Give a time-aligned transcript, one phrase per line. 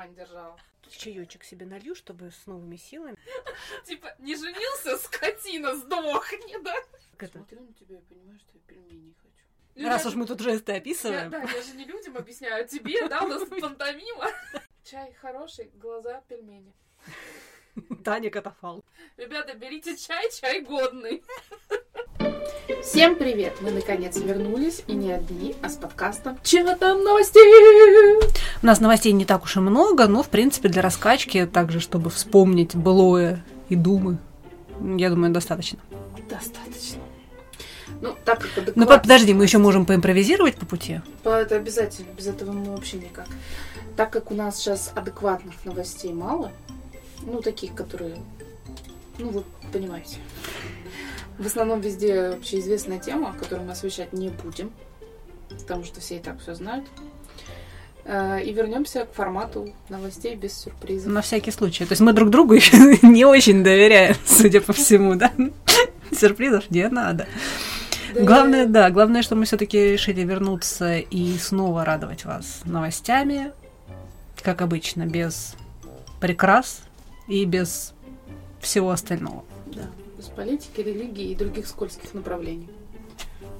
[0.00, 0.58] кармане держала.
[0.88, 3.16] Чаечек себе налью, чтобы с новыми силами.
[3.84, 6.74] Типа, не женился, скотина, сдохни, да?
[7.30, 9.86] Смотрю на тебя и понимаю, что я пельмени хочу.
[9.86, 11.30] Раз уж мы тут жесты описываем.
[11.30, 14.26] Да, я же не людям объясняю, а тебе, да, у нас пантомима.
[14.82, 16.74] Чай хороший, глаза пельмени.
[18.02, 18.82] Таня Катафал.
[19.16, 21.22] Ребята, берите чай, чай годный.
[22.82, 23.54] Всем привет!
[23.60, 27.38] Мы наконец вернулись, и не одни, а с подкастом «Чего там новости?»
[28.62, 32.10] У нас новостей не так уж и много, но, в принципе, для раскачки, также, чтобы
[32.10, 34.18] вспомнить былое и думы,
[34.96, 35.78] я думаю, достаточно.
[36.28, 37.00] Достаточно.
[38.00, 38.98] Ну, так как Ну, адекватно.
[38.98, 41.00] подожди, мы еще можем поимпровизировать по пути.
[41.24, 43.26] Это обязательно, без этого мы вообще никак.
[43.96, 46.50] Так как у нас сейчас адекватных новостей мало,
[47.22, 48.16] ну, таких, которые,
[49.18, 50.16] ну, вы понимаете.
[51.40, 54.70] В основном везде общеизвестная тема, которую мы освещать не будем,
[55.48, 56.84] потому что все и так все знают.
[58.04, 61.10] Э, И вернемся к формату новостей без сюрпризов.
[61.10, 61.86] На всякий случай.
[61.86, 65.32] То есть мы друг другу еще не очень доверяем, судя по всему, да?
[66.12, 67.26] Сюрпризов не надо.
[68.14, 73.52] Да, Главное, да, главное, что мы все-таки решили вернуться и снова радовать вас новостями,
[74.42, 75.54] как обычно, без
[76.20, 76.82] прикрас
[77.28, 77.94] и без
[78.60, 79.42] всего остального.
[79.66, 79.84] Да,
[80.20, 82.68] без политики, религии и других скользких направлений.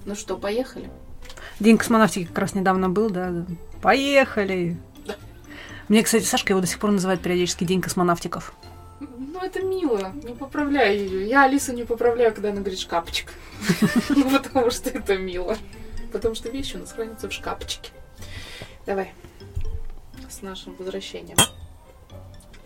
[0.05, 0.91] Ну что, поехали?
[1.58, 3.47] День космонавтики как раз недавно был, да.
[3.80, 4.77] Поехали!
[5.06, 5.16] Да.
[5.88, 8.53] Мне, кстати, Сашка его до сих пор называет периодически День космонавтиков.
[9.00, 10.12] Ну, это мило.
[10.22, 11.27] Не поправляй ее.
[11.27, 13.33] Я Алису не поправляю, когда она говорит шкафчик.
[14.11, 15.56] Ну, потому что это мило.
[16.12, 17.91] Потому что вещи у нас хранятся в шкафчике.
[18.84, 19.14] Давай.
[20.28, 21.38] С нашим возвращением.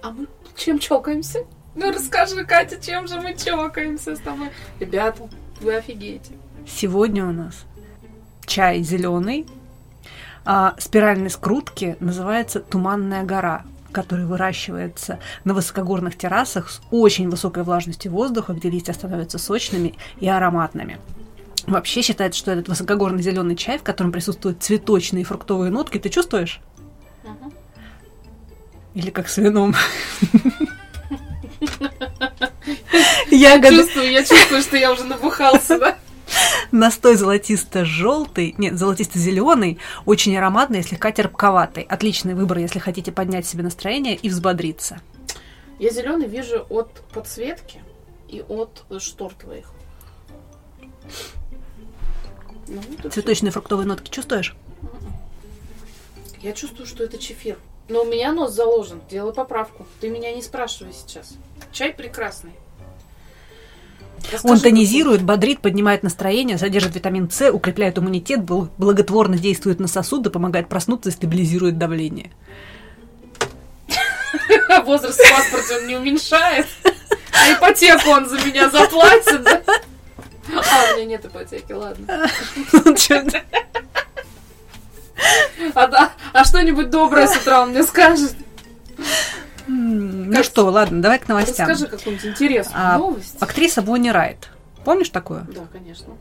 [0.03, 1.47] А мы чем чокаемся?
[1.75, 4.51] Ну, расскажи, Катя, чем же мы чокаемся с тобой?
[4.79, 5.29] Ребята,
[5.61, 6.33] вы офигеете.
[6.67, 7.65] Сегодня у нас
[8.47, 9.47] чай зеленый,
[10.45, 18.13] а спиральной скрутки называется Туманная гора, который выращивается на высокогорных террасах с очень высокой влажностью
[18.13, 20.99] воздуха, где листья становятся сочными и ароматными.
[21.67, 26.11] Вообще считается, что этот высокогорный зеленый чай, в котором присутствуют цветочные и фруктовые нотки, ты
[26.11, 26.61] чувствуешь?
[27.25, 27.51] Ага.
[28.93, 29.75] Или как с вином?
[33.31, 33.77] Я Ягоды.
[33.83, 35.99] чувствую, я чувствую, что я уже набухался, да?
[36.73, 41.85] Настой золотисто-желтый, нет, золотисто-зеленый, очень ароматный и слегка терпковатый.
[41.85, 45.01] Отличный выбор, если хотите поднять себе настроение и взбодриться.
[45.79, 47.81] Я зеленый вижу от подсветки
[48.29, 49.71] и от штор твоих.
[52.69, 54.57] Ну, Цветочные фруктовые нотки чувствуешь?
[54.81, 54.89] всё.
[56.41, 57.59] Я чувствую, что это чефир.
[57.89, 59.01] Но у меня нос заложен.
[59.11, 59.87] Делай поправку.
[60.01, 61.35] Ты меня не спрашивай сейчас.
[61.75, 62.53] Чай прекрасный.
[64.33, 69.89] Расскажи, Он тонизирует, бодрит, поднимает настроение, содержит витамин С, укрепляет иммунитет, бл- благотворно действует на
[69.89, 72.31] сосуды, помогает проснуться и стабилизирует давление.
[74.87, 76.67] Возраст в паспорте он не уменьшает.
[77.33, 79.43] А ипотеку он за меня заплатит.
[79.43, 79.61] да?
[79.67, 82.29] А, у меня нет ипотеки, ладно.
[82.97, 83.43] Чё-то-
[85.75, 88.35] А, да, а что-нибудь доброе с утра он мне скажет.
[89.67, 91.69] Ну Как- что, ладно, давай к новостям.
[91.69, 93.37] Расскажи какую-нибудь интересную А, новость.
[93.41, 94.51] Актриса Бонни Райт.
[94.85, 95.47] Помнишь такую?
[95.55, 96.15] Да, конечно.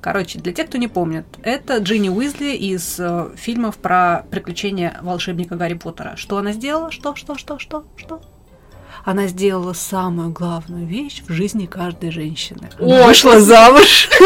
[0.00, 5.56] Короче, для тех, кто не помнит, это Джинни Уизли из э, фильмов про приключения волшебника
[5.56, 6.16] Гарри Поттера.
[6.16, 6.90] Что она сделала?
[6.90, 8.20] Что, что, что, что, что?
[9.04, 12.70] Она сделала самую главную вещь в жизни каждой женщины.
[12.78, 14.08] Ой, Вышла замуж.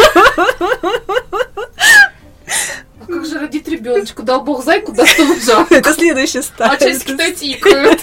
[3.00, 4.22] А как же родить ребеночку?
[4.22, 5.70] Дал бог зайку, даст он жаб.
[5.72, 6.92] Это следующая А стадия.
[6.92, 8.00] часики-то тикают.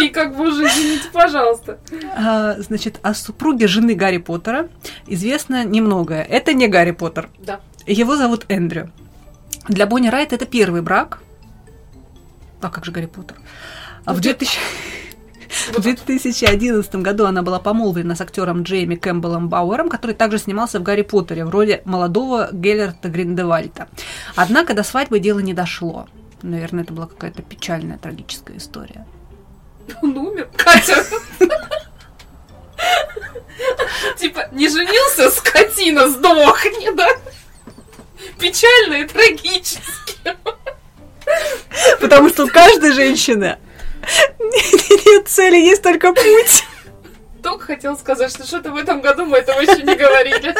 [0.00, 1.78] И как бы уже, извините, пожалуйста.
[2.16, 4.68] А, Значит, о супруге жены Гарри Поттера
[5.06, 6.22] известно немногое.
[6.22, 7.28] Это не Гарри Поттер.
[7.38, 7.60] Да.
[7.86, 8.90] Его зовут Эндрю.
[9.68, 11.20] Для Бонни Райт это первый брак.
[12.60, 13.36] А как же Гарри Поттер?
[14.04, 14.58] А в Ну, 2000
[15.72, 20.82] В 2011 году она была помолвлена с актером Джейми Кэмпбеллом Бауэром, который также снимался в
[20.82, 23.88] «Гарри Поттере» в роли молодого Геллерта Гриндевальта.
[24.36, 26.06] Однако до свадьбы дело не дошло.
[26.42, 29.06] Наверное, это была какая-то печальная, трагическая история.
[30.02, 30.48] Он умер.
[30.56, 31.04] Катя.
[34.18, 37.08] Типа, не женился, скотина, сдохни, да?
[38.38, 40.36] Печально и трагически.
[42.00, 43.58] Потому что у каждой женщины
[45.06, 46.64] нет цели, есть только путь.
[47.42, 50.54] Только хотел сказать, что что-то в этом году мы этого еще не говорили.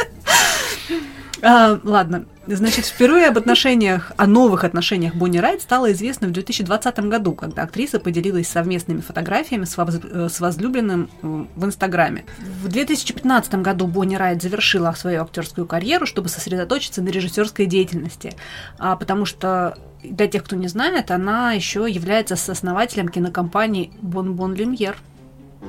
[1.43, 6.99] А, ладно, значит, впервые об отношениях, о новых отношениях Бонни Райт стало известно в 2020
[7.01, 12.25] году, когда актриса поделилась совместными фотографиями с, воз- э, с возлюбленным э, в Инстаграме.
[12.63, 18.35] В 2015 году Бонни Райт завершила свою актерскую карьеру, чтобы сосредоточиться на режиссерской деятельности,
[18.79, 24.97] а, потому что для тех, кто не знает, она еще является сооснователем кинокомпании Бон-Бон Люмьер.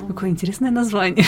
[0.06, 1.24] Какое интересное название.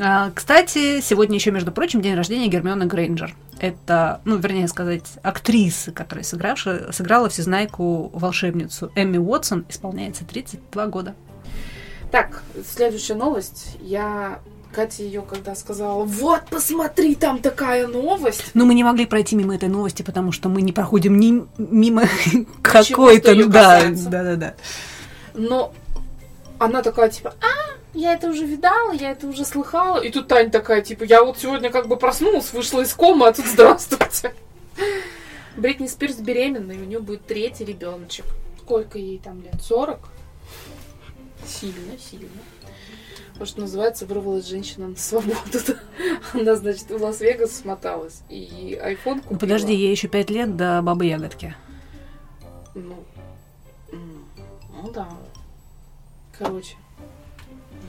[0.00, 3.34] А, Кстати, сегодня еще, между прочим, день рождения Гермионы Грейнджер.
[3.58, 11.14] Это, ну, вернее сказать, актрисы, которая сыгравшая, сыграла всезнайку волшебницу Эмми Уотсон, исполняется 32 года.
[12.10, 13.76] Так, следующая новость.
[13.80, 14.40] Я
[14.76, 18.50] Катя ее когда сказала, вот, посмотри, там такая новость.
[18.52, 22.02] Но мы не могли пройти мимо этой новости, потому что мы не проходим ни мимо
[22.62, 23.34] какой-то...
[24.10, 24.54] да, да, да.
[25.32, 25.72] Но
[26.58, 27.65] она такая, типа, а,
[27.96, 29.98] я это уже видала, я это уже слыхала.
[30.00, 33.32] И тут Таня такая, типа, я вот сегодня как бы проснулась, вышла из комы, а
[33.32, 34.34] тут здравствуйте.
[35.56, 38.26] Бритни Спирс беременна, и у нее будет третий ребеночек.
[38.60, 39.60] Сколько ей там лет?
[39.62, 39.98] 40?
[41.46, 42.28] Сильно, сильно.
[43.28, 45.38] Потому что называется вырвалась женщина на свободу.
[46.34, 48.22] Она, значит, в Лас-Вегас смоталась.
[48.28, 49.32] И айфон купила.
[49.32, 51.54] Ну, подожди, ей еще пять лет до бабы ягодки.
[52.74, 53.04] Ну,
[53.90, 55.08] ну да.
[56.38, 56.76] Короче.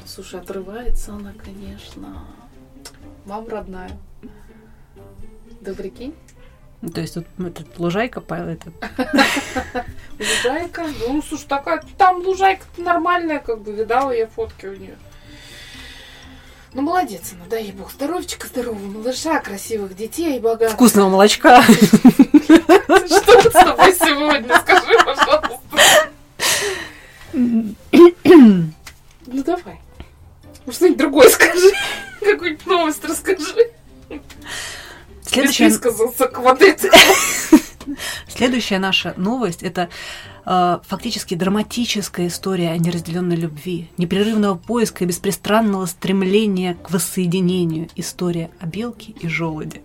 [0.07, 2.25] Слушай, отрывается она, конечно.
[3.25, 3.91] Мам родная.
[5.59, 6.15] Да прикинь,
[6.81, 8.73] Ну, То есть тут этот лужайка по этот,
[10.19, 10.85] лужайка.
[10.99, 14.97] Ну, слушай, такая, там лужайка нормальная, как бы, видала я фотки у нее.
[16.73, 17.91] Ну, молодец она, дай ей бог.
[17.91, 20.75] Здоровчика здорового малыша, красивых детей, богатых.
[20.75, 21.61] вкусного молочка.
[21.63, 24.59] Что с тобой сегодня?
[24.59, 26.11] Скажи, пожалуйста.
[35.57, 36.61] Следующая, Высказался к вот
[38.27, 39.89] следующая наша новость это
[40.45, 47.89] э, фактически драматическая история о неразделенной любви, непрерывного поиска и беспристрастного стремления к воссоединению.
[47.95, 49.81] История о белке и желуде.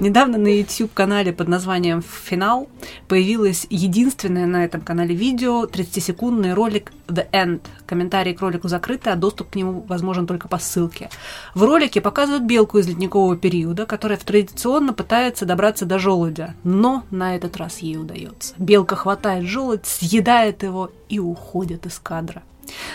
[0.00, 2.68] Недавно на YouTube-канале под названием «Финал»
[3.08, 7.60] появилось единственное на этом канале видео, 30-секундный ролик «The End».
[7.86, 11.10] Комментарии к ролику закрыты, а доступ к нему возможен только по ссылке.
[11.54, 17.36] В ролике показывают белку из ледникового периода, которая традиционно пытается добраться до желудя, но на
[17.36, 18.54] этот раз ей удается.
[18.58, 22.42] Белка хватает желудь, съедает его и уходит из кадра.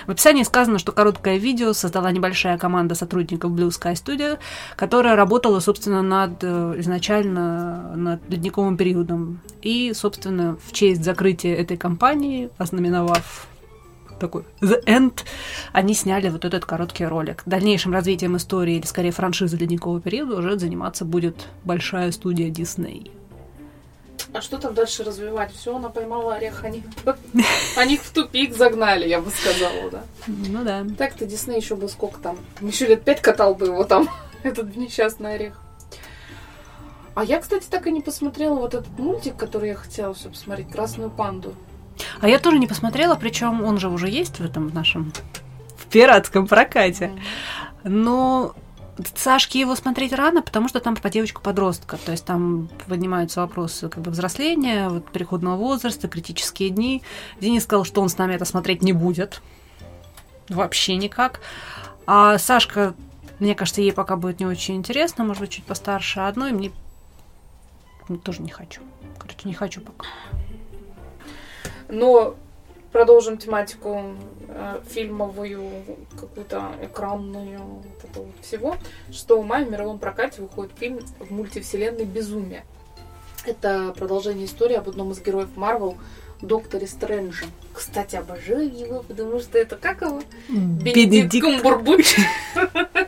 [0.06, 4.40] В описании сказано, что короткое видео создала небольшая команда сотрудников Blue Sky Studio,
[4.76, 9.42] которая работала, собственно, над э, изначально над ледниковым периодом.
[9.62, 13.48] И, собственно, в честь закрытия этой компании, ознаменовав
[14.20, 15.20] такой The End,
[15.72, 17.44] они сняли вот этот короткий ролик.
[17.46, 23.12] Дальнейшим развитием истории, или скорее франшизы ледникового периода, уже заниматься будет большая студия Disney.
[24.34, 25.54] А что там дальше развивать?
[25.54, 26.84] Все, она поймала орех, они,
[27.78, 30.04] они их в тупик загнали, я бы сказала, да.
[30.28, 30.86] Ну да.
[30.98, 34.10] Так-то Дисней еще бы сколько там, еще лет пять катал бы его там,
[34.44, 35.62] этот несчастный орех.
[37.16, 40.70] А я, кстати, так и не посмотрела вот этот мультик, который я хотела все посмотреть,
[40.70, 41.56] «Красную панду».
[42.20, 45.12] А я тоже не посмотрела, причем он же уже есть в этом нашем
[45.76, 47.12] в пиратском прокате.
[47.84, 48.54] Но
[49.16, 51.98] Сашке его смотреть рано, потому что там про девочку-подростка.
[51.98, 57.04] То есть там поднимаются вопросы как бы взросления, вот, переходного возраста, критические дни.
[57.40, 59.42] Денис сказал, что он с нами это смотреть не будет.
[60.50, 61.42] Вообще никак.
[62.06, 62.96] А Сашка,
[63.40, 66.72] мне кажется, ей пока будет не очень интересно, может быть, чуть постарше одной, мне
[68.24, 68.82] тоже не хочу.
[69.20, 70.08] Короче, не хочу пока.
[71.90, 72.36] Но
[72.98, 74.16] продолжим тематику
[74.48, 75.70] э, фильмовую,
[76.20, 78.76] какую-то экранную, вот это вот всего.
[79.12, 82.66] 6 мая в мировом прокате выходит фильм в мультивселенной «Безумие».
[83.46, 85.96] Это продолжение истории об одном из героев Марвел,
[86.42, 87.46] Докторе Стрэнджа.
[87.72, 90.24] Кстати, обожаю его, потому что это как его?
[90.50, 92.18] Бенедикт Камбербэтч.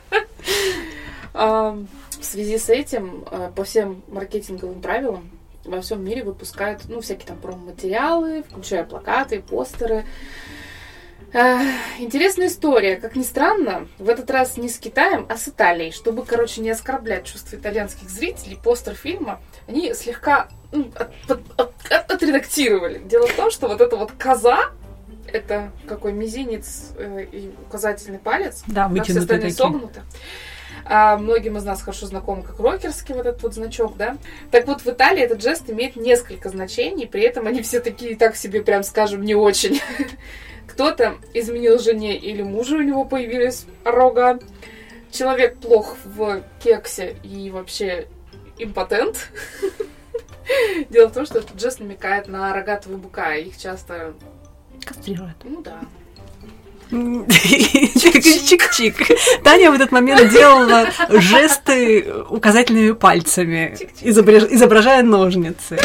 [1.34, 1.78] А,
[2.12, 5.30] В связи с этим, э, по всем маркетинговым правилам,
[5.66, 10.06] во всем мире выпускают, ну, всякие там промо-материалы, включая плакаты, постеры.
[12.00, 12.96] Интересная история.
[12.96, 15.92] Как ни странно, в этот раз не с Китаем, а с Италией.
[15.92, 21.92] Чтобы, короче, не оскорблять чувства итальянских зрителей, постер фильма они слегка ну, от- от- от-
[21.92, 22.98] от- отредактировали.
[23.00, 24.72] Дело в том, что вот эта вот коза,
[25.32, 29.54] это какой мизинец э, и указательный палец, Да, а все остальные такие.
[29.54, 30.02] согнуты.
[30.86, 34.18] А многим из нас хорошо знаком как рокерский вот этот вот значок, да?
[34.52, 38.36] Так вот, в Италии этот жест имеет несколько значений, при этом они все такие, так
[38.36, 39.82] себе, прям скажем, не очень.
[40.68, 44.40] Кто-то изменил жене или мужу, у него появились рога.
[45.12, 48.08] Человек плох в кексе и вообще
[48.60, 49.30] импотент.
[50.90, 53.36] Дело в том, что этот жест намекает на рогатого быка.
[53.36, 54.14] Их часто,
[54.86, 55.36] Кастрируют.
[55.44, 55.82] ну да,
[56.92, 58.96] Чик-чик-чик.
[59.44, 65.78] Таня в этот момент делала жесты указательными пальцами, изображ- изображая ножницы.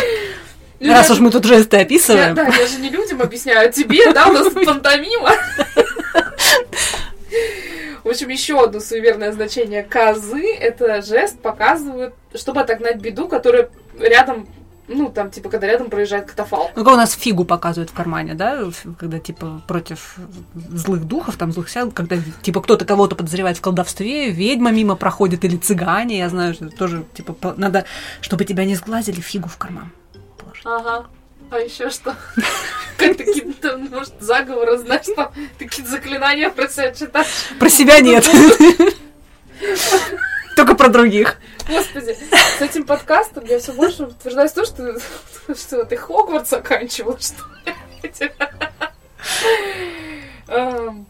[0.81, 2.35] Раз уж мы тут жесты Я, описываем.
[2.35, 5.31] да, я же не людям объясняю, а тебе, да, у нас пантомима.
[8.03, 14.47] В общем, еще одно суеверное значение козы– это жест показывают, чтобы отогнать беду, которая рядом,
[14.87, 16.73] ну, там, типа, когда рядом проезжает катафалк.
[16.77, 18.65] Ну, как у нас фигу показывают в кармане, да,
[18.99, 20.17] когда, типа, против
[20.55, 25.45] злых духов, там, злых сил, когда, типа, кто-то кого-то подозревает в колдовстве, ведьма мимо проходит
[25.45, 27.87] или цыгане, я знаю, что тоже, типа, надо,
[28.21, 29.91] чтобы тебя не сглазили, фигу в карман
[30.37, 30.67] положить.
[30.67, 31.07] Ага.
[31.51, 32.15] А еще что?
[32.97, 37.27] Как такие, там, может, заговоры, знаешь, там такие заклинания про себя читать.
[37.59, 38.29] Про себя нет.
[40.57, 41.41] Только про других.
[41.69, 42.17] Господи,
[42.59, 47.43] с этим подкастом я все больше утверждаюсь в том, что, что ты Хогвартс оканчивал, что
[47.65, 47.75] ли?
[50.49, 51.07] Эм,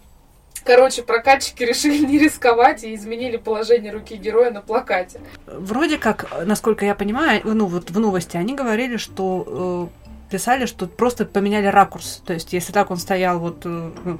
[0.64, 5.20] Короче, прокатчики решили не рисковать и изменили положение руки героя на плакате.
[5.46, 9.90] Вроде как, насколько я понимаю, ну вот в новости они говорили, что
[10.30, 12.22] э, писали, что просто поменяли ракурс.
[12.24, 14.18] То есть, если так он стоял вот э, ну,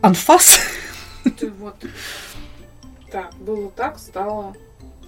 [0.00, 0.60] анфас,
[1.38, 1.76] Ты вот
[3.10, 4.54] так, было так, стало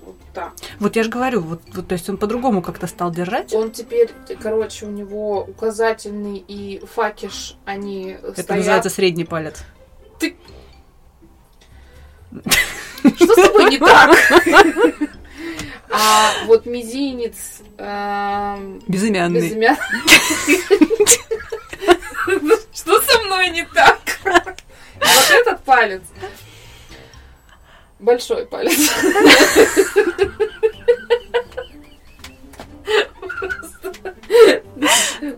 [0.04, 0.52] вот так.
[0.78, 3.52] вот я же говорю, вот, вот, то есть он по-другому как-то стал держать.
[3.52, 4.10] Он теперь,
[4.42, 8.50] короче, у него указательный и факиш, они Это стоят.
[8.58, 9.62] называется средний палец.
[13.16, 14.16] Что с тобой не так?
[15.92, 19.40] А вот мизинец эм, Безымянный.
[19.40, 19.76] безымянный.
[22.72, 23.98] Что со мной не так?
[24.24, 26.02] Вот этот палец.
[28.00, 28.90] Большой палец.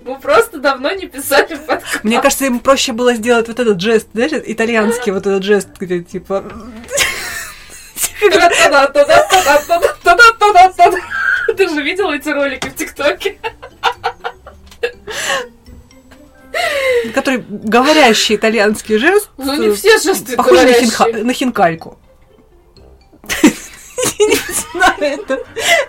[0.04, 2.04] Мы просто давно не писали подкаст.
[2.04, 6.00] Мне кажется, ему проще было сделать вот этот жест, знаешь, итальянский вот этот жест, где
[6.00, 6.44] типа...
[11.56, 13.38] Ты же видел эти ролики в ТикТоке?
[17.14, 19.30] Который говорящий итальянский жест.
[19.36, 21.98] Ну не все жесты Похож на, хинха- на хинкальку.
[25.06, 25.38] Это,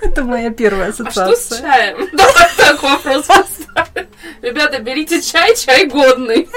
[0.02, 1.62] это моя первая А что с ассоциация.
[1.62, 2.10] чаем?
[2.14, 4.08] Давай так вопрос поставим.
[4.42, 6.50] Ребята, берите чай, чай годный.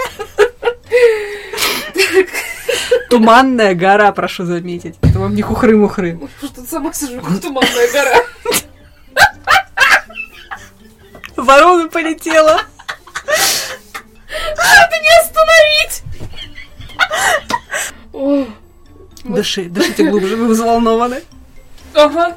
[3.10, 4.96] Туманная гора, прошу заметить.
[5.02, 6.18] Это вам не хухры-мухры.
[6.38, 8.16] Что тут сама сижу, как туманная гора.
[11.36, 12.60] Ворона полетела.
[14.28, 16.02] Это не остановить!
[19.24, 21.22] Дыши, дышите глубже, вы взволнованы.
[21.96, 22.36] Ага.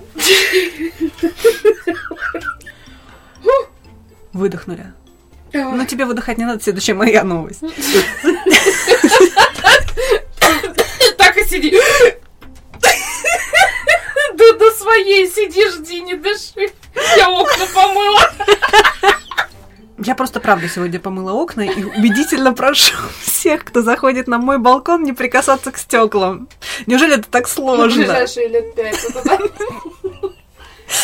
[4.32, 4.94] Выдохнули.
[5.52, 7.62] Ну, тебе выдыхать не надо, следующая моя новость.
[11.18, 11.78] Так и сиди.
[14.36, 16.72] Да до своей сиди, жди, не дыши.
[17.18, 18.32] Я окна помыла.
[20.02, 25.04] Я просто правда сегодня помыла окна и убедительно прошу всех, кто заходит на мой балкон,
[25.04, 26.48] не прикасаться к стеклам.
[26.86, 27.98] Неужели это так сложно?
[27.98, 29.04] ближайшие лет пять.
[29.04, 29.40] Это.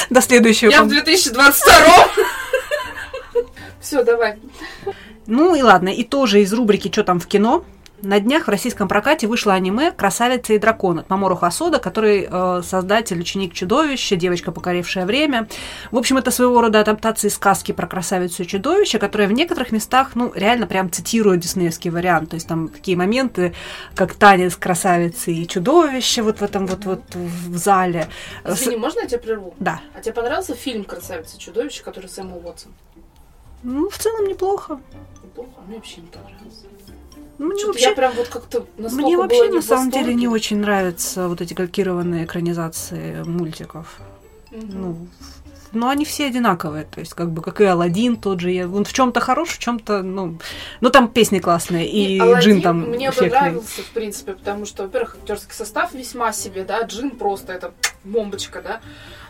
[0.10, 0.72] До следующего.
[0.72, 1.74] Я в пом- 2022
[3.82, 4.40] Все, давай.
[5.28, 7.64] Ну и ладно, и тоже из рубрики «Что там в кино?»
[8.02, 12.62] На днях в российском прокате вышло аниме «Красавица и дракон» от Мамору Хасода, который э,
[12.62, 15.48] создатель «Ученик чудовища», «Девочка, покорившая время».
[15.92, 20.12] В общем, это своего рода адаптация сказки про красавицу и чудовище, которая в некоторых местах,
[20.14, 22.32] ну, реально прям цитирует диснеевский вариант.
[22.32, 23.56] То есть там такие моменты,
[23.96, 28.08] как танец красавицы и чудовища вот в этом вот, вот в зале.
[28.44, 29.56] С- Извини, можно я тебя прерву?
[29.60, 29.80] Да.
[29.98, 32.74] А тебе понравился фильм «Красавица и чудовище», который Сэм Уотсон?
[33.64, 34.80] Ну, в целом неплохо.
[35.24, 36.66] Неплохо, а мне вообще не понравился.
[37.38, 40.58] Ну, мне Что-то вообще- я прям вот как-то Мне вообще на самом деле не очень
[40.60, 44.00] нравятся вот эти калькированные экранизации мультиков.
[44.52, 44.82] Мгм.
[44.82, 45.08] Ну,
[45.74, 48.52] но они все одинаковые, то есть как бы как и Алладин тот же.
[48.52, 50.38] я- Он в чем-то хорош, в чем-то, ну,
[50.80, 53.30] ну там песни классные и Алладин Джин там мне эффектный.
[53.30, 57.74] понравился, в принципе, потому что, во-первых, актерский состав весьма себе, да, Джин просто это
[58.06, 58.80] бомбочка, да.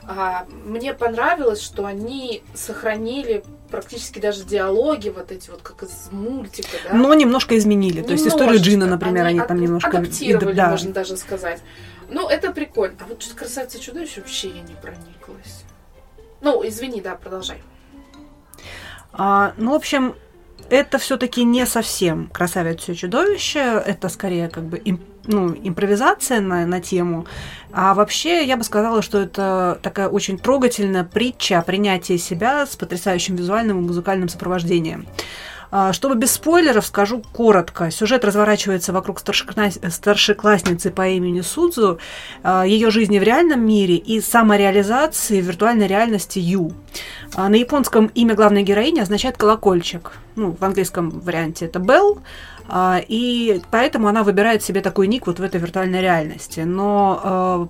[0.08, 3.44] А, мне понравилось, что они сохранили
[3.76, 6.96] практически даже диалоги вот эти вот, как из мультика, да.
[6.96, 8.02] Но немножко изменили.
[8.02, 8.62] То есть историю.
[8.62, 10.70] Джина, например, они, там ад- немножко адаптировали, да.
[10.70, 11.62] можно даже сказать.
[12.10, 12.96] Ну, это прикольно.
[13.02, 15.64] А вот что-то красавица чудовище вообще я не прониклась.
[16.42, 17.62] Ну, извини, да, продолжай.
[19.12, 20.16] А, ну, в общем,
[20.70, 26.66] это все-таки не совсем красавица и чудовище, это скорее как бы им- ну, импровизация на,
[26.66, 27.26] на тему.
[27.72, 32.76] А вообще, я бы сказала, что это такая очень трогательная притча о принятии себя с
[32.76, 35.06] потрясающим визуальным и музыкальным сопровождением.
[35.72, 37.92] А, Чтобы без спойлеров, скажу коротко.
[37.92, 42.00] Сюжет разворачивается вокруг старшекла- старшеклассницы по имени Судзу,
[42.44, 46.72] а, ее жизни в реальном мире и самореализации в виртуальной реальности Ю.
[47.36, 50.14] А, На японском имя главной героини означает колокольчик.
[50.36, 52.20] Ну, в английском варианте это Белл.
[52.68, 56.62] А, И поэтому она выбирает себе такой ник вот в этой виртуальной реальности.
[56.62, 57.68] Но а,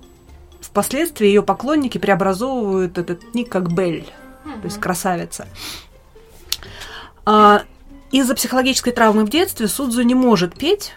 [0.60, 4.04] впоследствии ее поклонники преобразовывают этот ник как Белль,
[4.44, 5.46] то есть красавица.
[7.24, 7.62] А,
[8.12, 10.92] Из-за психологической травмы в детстве Судзу не может петь,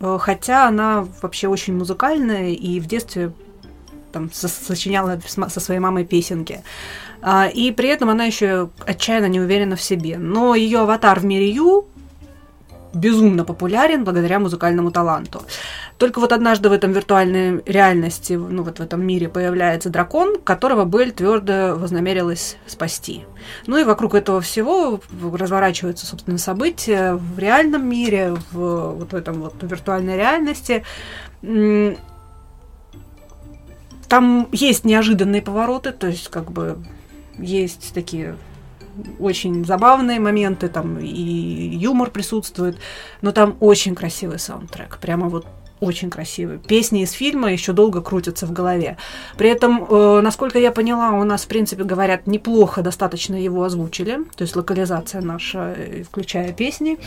[0.00, 3.32] э, хотя она вообще очень музыкальная и в детстве
[4.12, 6.62] там со- сочиняла со своей мамой песенки.
[7.20, 10.16] А, И при этом она еще отчаянно не уверена в себе.
[10.18, 11.86] Но ее аватар в мире Ю
[12.98, 15.42] безумно популярен благодаря музыкальному таланту.
[15.98, 20.84] Только вот однажды в этом виртуальной реальности, ну вот в этом мире появляется дракон, которого
[20.84, 23.24] Белль твердо вознамерилась спасти.
[23.66, 25.00] Ну и вокруг этого всего
[25.32, 30.84] разворачиваются, собственно, события в реальном мире, в вот в этом вот виртуальной реальности.
[34.08, 36.78] Там есть неожиданные повороты, то есть как бы
[37.38, 38.36] есть такие
[39.18, 42.78] очень забавные моменты, там и юмор присутствует,
[43.22, 45.46] но там очень красивый саундтрек, прямо вот
[45.80, 46.58] очень красивый.
[46.58, 48.96] Песни из фильма еще долго крутятся в голове.
[49.36, 54.18] При этом, э, насколько я поняла, у нас, в принципе, говорят, неплохо достаточно его озвучили,
[54.36, 56.98] то есть локализация наша, э, включая песни.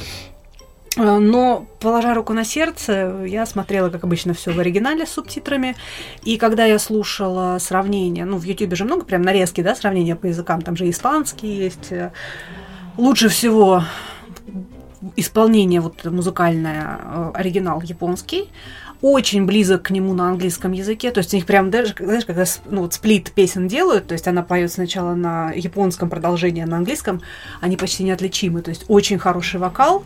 [0.97, 5.75] Э, Но, положа руку на сердце, я смотрела, как обычно, все в оригинале с субтитрами.
[6.23, 10.27] И когда я слушала сравнения, ну, в Ютубе же много прям нарезки, да, сравнения по
[10.27, 11.91] языкам, там же испанский есть.
[11.91, 12.11] э,
[12.97, 13.83] Лучше всего
[15.15, 18.49] исполнение вот музыкальное, э, оригинал японский,
[19.01, 22.45] очень близок к нему на английском языке, то есть у них прям даже, знаешь, когда
[22.69, 27.21] ну, вот сплит песен делают, то есть она поет сначала на японском продолжении, на английском,
[27.61, 30.03] они почти неотличимы, то есть очень хороший вокал,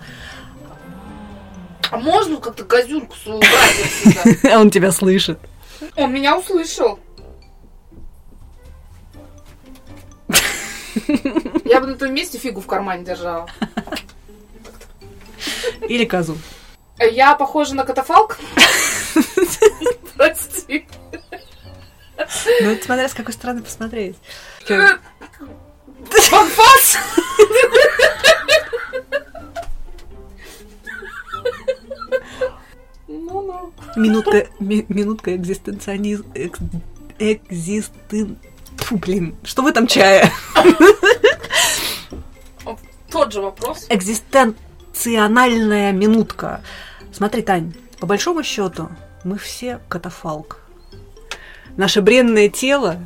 [1.91, 4.57] А можно как-то газюрку свою убрать отсюда?
[4.59, 5.39] он тебя слышит.
[5.95, 6.99] Он меня услышал.
[11.65, 13.49] Я бы на том месте фигу в кармане держала.
[15.87, 16.37] Или козу.
[16.99, 18.37] Я похожа на катафалк?
[20.15, 20.87] Прости.
[22.61, 24.15] Ну, это смотря с какой стороны посмотреть.
[26.31, 26.97] Банфас!
[33.95, 36.25] Минутка, ми- минутка экзистенционизм...
[36.33, 36.59] Экс,
[37.19, 38.37] экзистен...
[38.77, 40.31] Фу, блин, что в этом чае?
[43.09, 43.85] Тот же вопрос.
[43.89, 46.61] Экзистенциональная минутка.
[47.13, 48.89] Смотри, Тань, по большому счету,
[49.23, 50.59] мы все катафалк.
[51.77, 52.99] Наше бренное тело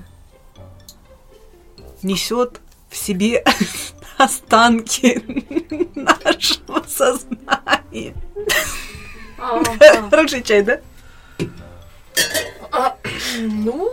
[2.01, 3.43] несет в себе
[4.17, 5.21] останки
[5.95, 8.15] нашего сознания.
[10.09, 10.79] Хороший чай, да?
[12.71, 12.95] А,
[13.39, 13.89] Ну,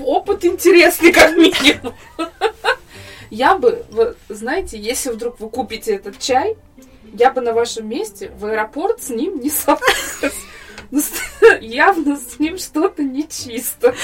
[0.00, 1.94] опыт интересный, как минимум.
[3.30, 6.56] Я бы, вы знаете, если вдруг вы купите этот чай,
[7.12, 10.34] я бы на вашем месте в аэропорт с ним не собралась.
[10.90, 11.02] Ну,
[11.60, 13.94] Явно с ним что-то нечисто.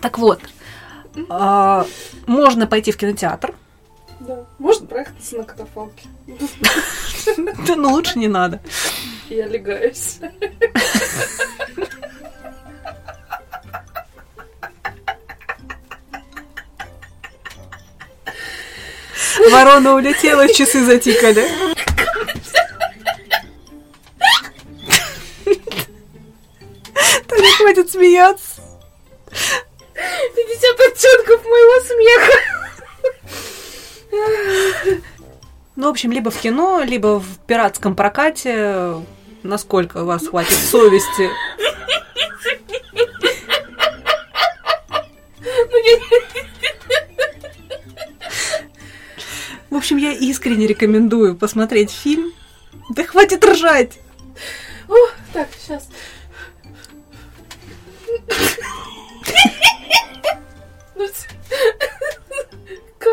[0.00, 0.40] Так вот,
[1.28, 1.86] а,
[2.26, 3.54] можно пойти в кинотеатр,
[4.26, 4.46] Да.
[4.58, 6.06] Можно проехаться на катафалке.
[7.66, 8.60] да, но лучше не надо.
[9.28, 10.20] Я легаюсь.
[19.50, 21.48] Ворона улетела, часы затикали.
[27.26, 28.62] Таня, хватит смеяться.
[30.36, 32.51] 50 оттенков моего смеха.
[35.74, 38.94] Ну, в общем, либо в кино, либо в пиратском прокате.
[39.42, 41.30] Насколько у вас хватит совести?
[49.70, 52.32] В общем, я искренне рекомендую посмотреть фильм.
[52.90, 53.98] Да хватит ржать!
[54.88, 55.88] Ух, Так, сейчас.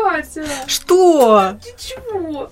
[0.02, 1.56] Катя, Что?
[1.62, 2.50] ты чего?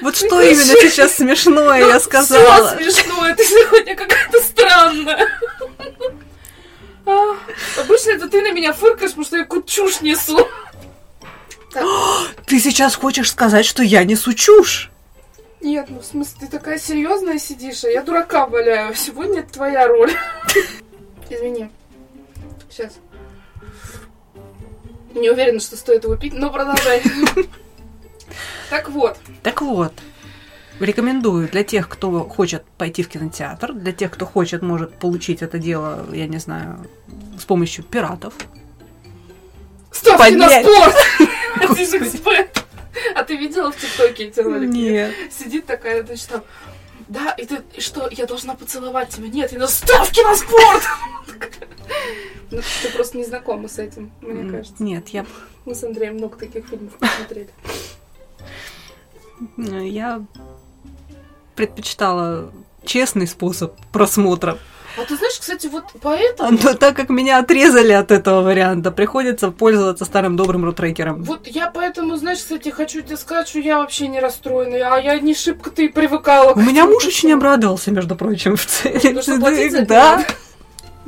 [0.00, 2.76] Вот что именно сейчас смешное я сказала?
[2.78, 5.28] Все смешно, ты сегодня какая-то странная.
[7.06, 7.36] А,
[7.80, 10.46] Обычно это ты на меня фыркаешь, потому что я какую-то чушь несу.
[12.46, 14.90] Ты сейчас хочешь сказать, что я несу чушь?
[15.60, 18.94] Нет, ну в смысле, ты такая серьезная сидишь, а я дурака валяю.
[18.94, 20.12] Сегодня это твоя роль.
[21.28, 21.70] Извини.
[22.70, 22.92] Сейчас.
[25.14, 27.02] Не уверена, что стоит его пить, но продолжай.
[28.70, 29.92] Так вот, Так вот,
[30.78, 35.58] рекомендую для тех, кто хочет пойти в кинотеатр, для тех, кто хочет, может получить это
[35.58, 36.86] дело, я не знаю,
[37.40, 38.34] с помощью пиратов.
[39.90, 40.66] ставки на Поднять.
[40.66, 40.96] спорт!
[41.78, 42.64] Же эксперт.
[43.14, 44.76] А ты видела в ТикТоке эти ролики?
[44.76, 45.14] Нет.
[45.32, 46.42] Сидит такая, значит, там,
[47.08, 49.28] да, и ты, и что, я должна поцеловать тебя?
[49.28, 50.82] Нет, я на ставки на спорт!
[52.50, 54.82] Ну, ты просто не знакома с этим, мне кажется.
[54.82, 55.26] Нет, я,
[55.66, 57.50] Мы с Андреем много таких фильмов посмотрели.
[59.56, 60.24] я
[61.54, 62.50] предпочитала
[62.84, 64.58] честный способ просмотра.
[64.96, 66.58] А ты знаешь, кстати, вот поэтому...
[66.60, 71.22] Но так как меня отрезали от этого варианта, приходится пользоваться старым добрым рутрекером.
[71.22, 75.18] Вот я поэтому, знаешь, кстати, хочу тебе сказать, что я вообще не расстроена, а я
[75.20, 76.54] не шибко-то и привыкала.
[76.54, 79.86] У меня муж очень обрадовался, между прочим, в целом.
[79.86, 80.24] Да.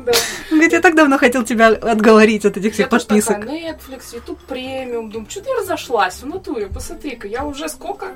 [0.05, 0.13] Да.
[0.51, 3.41] Он говорит, я так давно хотел тебя отговорить от этих всех Я тоже подписок.
[3.41, 8.09] такая, Netflix, YouTube премиум, думаю, что ты разошлась в натуре, посмотри-ка, я уже сколько?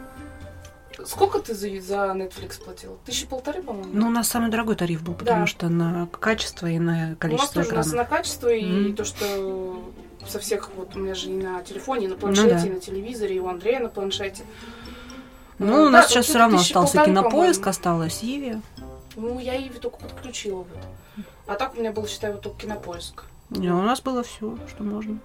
[1.07, 2.97] Сколько ты за, за Netflix платила?
[3.05, 3.91] Тысячи полторы, по-моему?
[3.93, 5.47] Ну, у нас самый дорогой тариф был, потому Да.
[5.47, 8.11] что на качество и на у нас количество тоже у нас экранов.
[8.11, 8.95] на качество, и Мгм.
[8.97, 9.93] то, что
[10.29, 12.67] со всех, вот у меня же и на телефоне, и на планшете, Ну да.
[12.67, 14.45] и на телевизоре, и у Андрея на планшете.
[15.59, 18.57] Ну, у Да, нас вот сейчас все равно остался кинопоиск, осталось Иви.
[19.17, 20.69] Ну, я Иви только подключила вот.
[21.47, 23.25] А так у меня был, считай, вот только кинопоиск.
[23.51, 25.19] Не, у нас было все, что можно.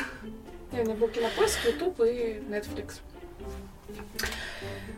[0.72, 3.00] Не, у меня был кинопоиск, YouTube и Netflix.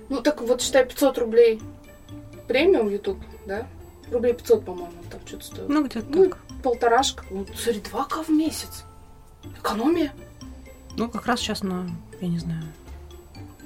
[0.09, 1.61] Ну, так вот, считай, 500 рублей
[2.49, 3.67] премиум YouTube, да?
[4.11, 5.69] Рублей 500, по-моему, там что-то стоит.
[5.69, 6.39] Ну, где-то Ну, так.
[6.63, 7.25] полторашка.
[7.31, 8.85] Ну, смотри, 2к в месяц.
[9.59, 10.13] Экономия.
[10.97, 11.89] Ну, как раз сейчас на,
[12.21, 12.63] я не знаю,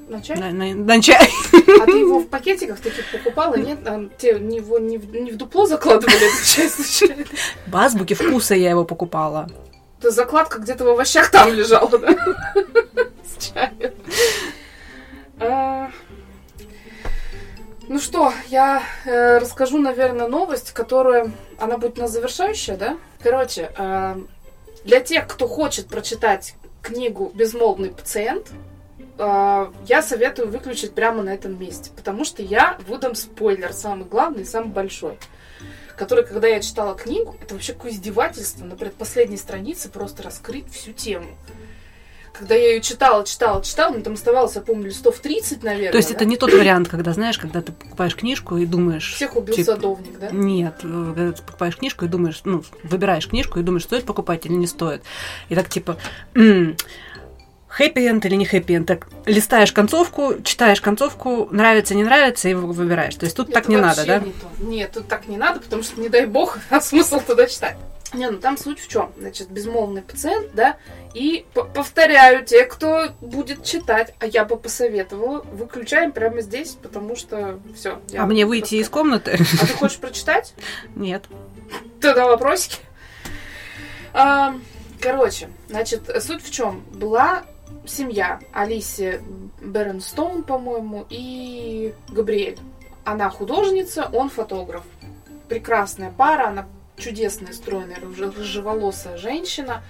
[0.09, 0.37] На чай?
[0.38, 1.29] на, на- на чай.
[1.53, 3.79] А ты его в пакетиках таких покупала, нет?
[3.87, 7.25] А, те не, в, не, в, не в дупло закладывали этот чай случайно?
[7.66, 9.49] В азбуке вкуса я его покупала.
[10.01, 12.09] То закладка где-то в овощах там лежала, да?
[13.25, 13.92] С чаем.
[15.40, 15.90] А,
[17.88, 21.33] Ну что, я э, расскажу, наверное, новость, которая...
[21.59, 22.97] Она будет у нас завершающая, да?
[23.23, 24.16] Короче, э,
[24.85, 28.47] для тех, кто хочет прочитать книгу «Безмолвный пациент»,
[29.18, 34.42] э, я советую выключить прямо на этом месте, потому что я выдам спойлер, самый главный
[34.42, 35.18] и самый большой
[35.98, 40.92] который, когда я читала книгу, это вообще какое издевательство на предпоследней странице просто раскрыть всю
[40.92, 41.26] тему.
[42.33, 45.90] Когда я ее читала, читала, читала, мне там оставалось, я помню, листов 30, наверное.
[45.90, 46.14] То есть да?
[46.14, 49.14] это не тот вариант, когда, знаешь, когда ты покупаешь книжку и думаешь...
[49.14, 50.28] Всех убил типа, садовник, да?
[50.31, 54.46] Нет, э, когда ты покупаешь книжку и думаешь, ну, выбираешь книжку и думаешь, стоит покупать
[54.46, 55.02] или не стоит.
[55.48, 55.96] И так типа,
[57.79, 58.87] хэппи-энд или не хэппи-энд.
[58.87, 63.14] Так листаешь концовку, читаешь концовку, нравится, не нравится, и вы- выбираешь.
[63.14, 64.19] То есть тут так Это не надо, да?
[64.19, 64.47] не то.
[64.64, 67.77] Нет, тут так не надо, потому что, не дай бог, а смысл туда читать.
[68.14, 69.12] Не, ну там суть в чем?
[69.19, 70.79] Значит, безмолвный пациент, да,
[71.12, 77.61] и повторяю, те, кто будет читать, а я бы посоветовала, выключаем прямо здесь, потому что
[77.77, 78.01] все.
[78.17, 79.33] А мне выйти из комнаты?
[79.61, 80.55] А ты хочешь прочитать?
[80.97, 81.25] Нет.
[82.01, 82.79] Тогда вопросики.
[84.14, 84.55] А,
[85.01, 86.83] Короче, значит, суть в чем?
[86.93, 87.45] Была
[87.87, 89.20] семья Алисия
[89.61, 92.59] Бернстоун, по-моему, и Габриэль.
[93.04, 94.85] Она художница, он фотограф.
[95.48, 99.83] Прекрасная пара, она чудесная, стройная, рыж- рыжеволосая женщина,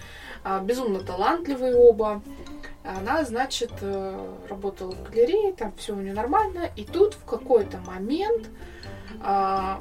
[0.45, 2.23] а, безумно талантливые оба.
[2.85, 6.71] Она, значит, э, работала в галерее, там все у нее нормально.
[6.77, 8.49] И тут в какой-то момент
[9.21, 9.81] а,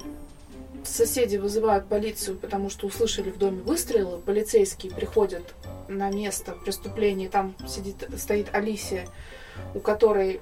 [0.87, 4.19] соседи вызывают полицию, потому что услышали в доме выстрелы.
[4.19, 5.43] Полицейские приходят
[5.87, 7.29] на место преступления.
[7.29, 9.07] Там сидит, стоит Алисия,
[9.73, 10.41] у которой,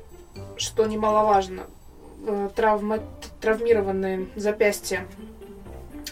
[0.57, 1.67] что немаловажно,
[2.27, 2.99] э, травма,
[3.41, 5.07] травмированные запястья,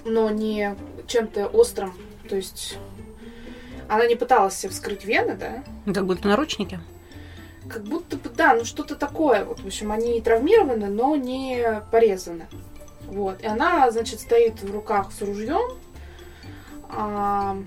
[0.05, 0.75] но не
[1.07, 1.93] чем-то острым.
[2.29, 2.77] То есть
[3.87, 5.63] она не пыталась себе вскрыть вены, да?
[5.85, 6.79] Это будут наручники?
[7.67, 9.45] Как будто бы, да, ну что-то такое.
[9.45, 12.47] Вот, в общем, они травмированы, но не порезаны.
[13.07, 13.41] Вот.
[13.41, 15.77] И она, значит, стоит в руках с ружьем.
[16.89, 17.57] А,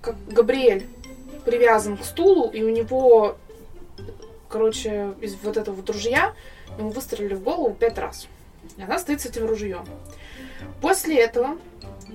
[0.00, 0.86] как Габриэль
[1.44, 3.36] привязан к стулу, и у него,
[4.48, 6.34] короче, из вот этого вот ружья
[6.78, 8.28] ему выстрелили в голову пять раз.
[8.76, 9.86] И она стоит с этим ружьем.
[10.80, 11.58] После этого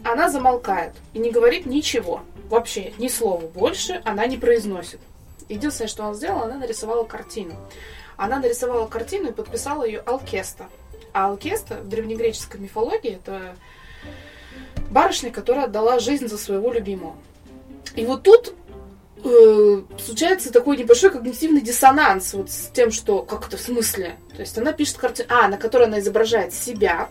[0.04, 2.22] она замолкает и не говорит ничего.
[2.50, 5.00] Вообще, ни слова больше она не произносит.
[5.50, 7.56] Единственное, что она сделала, она нарисовала картину.
[8.18, 10.68] Она нарисовала картину и подписала ее Алкеста.
[11.16, 13.56] А Алкеста в древнегреческой мифологии это
[14.92, 17.16] барышня, которая отдала жизнь за своего любимого.
[17.96, 18.54] И вот тут
[19.24, 24.18] э, случается такой небольшой когнитивный диссонанс вот с тем, что как это в смысле.
[24.36, 27.08] То есть она пишет картину, а, на которой она изображает себя,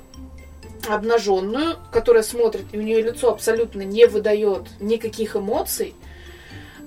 [0.86, 5.94] обнаженную, которая смотрит, и у нее лицо абсолютно не выдает никаких эмоций,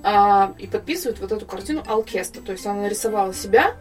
[0.04, 2.40] а, и подписывает вот эту картину Алкеста.
[2.42, 3.74] То есть она нарисовала себя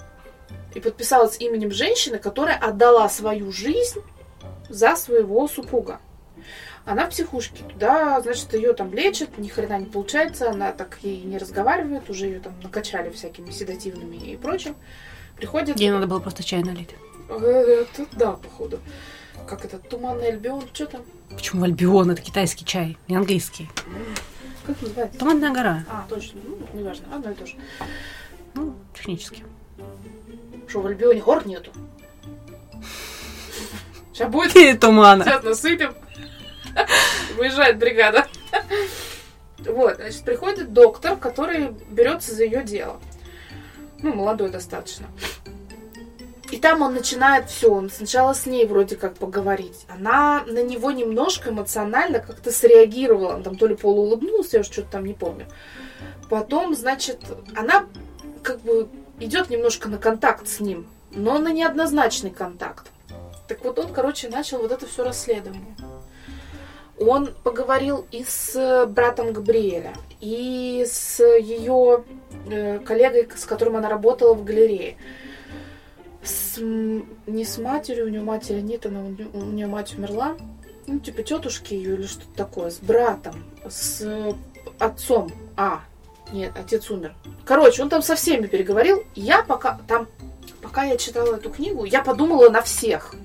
[0.73, 4.01] и подписалась именем женщины, которая отдала свою жизнь
[4.69, 5.99] за своего супруга.
[6.85, 7.63] Она в психушке.
[7.63, 12.27] Туда, значит, ее там лечат, ни хрена не получается, она так и не разговаривает, уже
[12.27, 14.75] ее там накачали всякими седативными и прочим.
[15.35, 15.79] Приходит...
[15.79, 16.95] Ей надо было просто чай налить.
[17.29, 18.79] Это, да, походу.
[19.47, 21.01] Как это, туманный альбион, что там?
[21.29, 22.11] Почему Альбион?
[22.11, 23.69] Это китайский чай, не английский.
[24.65, 25.19] Как называется?
[25.19, 25.83] Туманная гора.
[25.89, 27.55] А, точно, ну, неважно, одно и то же.
[28.53, 29.43] Ну, технически.
[30.67, 31.71] Что, в Альбионе гор нету?
[34.13, 35.23] Сейчас будет, Тумана.
[35.23, 35.95] сейчас насыпем.
[37.37, 38.27] Выезжает бригада.
[39.59, 42.99] Вот, значит, приходит доктор, который берется за ее дело.
[44.01, 45.07] Ну, молодой достаточно.
[46.51, 49.85] И там он начинает все, он сначала с ней вроде как поговорить.
[49.89, 53.35] Она на него немножко эмоционально как-то среагировала.
[53.35, 55.47] Он там то ли полуулыбнулся, я уж что-то там не помню.
[56.29, 57.19] Потом, значит,
[57.55, 57.85] она
[58.43, 58.87] как бы
[59.19, 62.91] идет немножко на контакт с ним, но на неоднозначный контакт.
[63.47, 65.75] Так вот он, короче, начал вот это все расследование.
[66.99, 72.03] Он поговорил и с братом Габриэля, и с ее
[72.49, 74.97] э, коллегой, с которым она работала в галерее.
[76.23, 80.35] С, не с матерью, у нее матери нет, она, у, нее, мать умерла.
[80.87, 82.71] Ну, типа тетушки ее или что-то такое.
[82.71, 84.33] С братом, с
[84.79, 85.31] отцом.
[85.55, 85.81] А,
[86.31, 87.13] нет, отец умер.
[87.45, 89.03] Короче, он там со всеми переговорил.
[89.15, 90.07] Я пока там,
[90.61, 93.15] пока я читала эту книгу, я подумала на всех.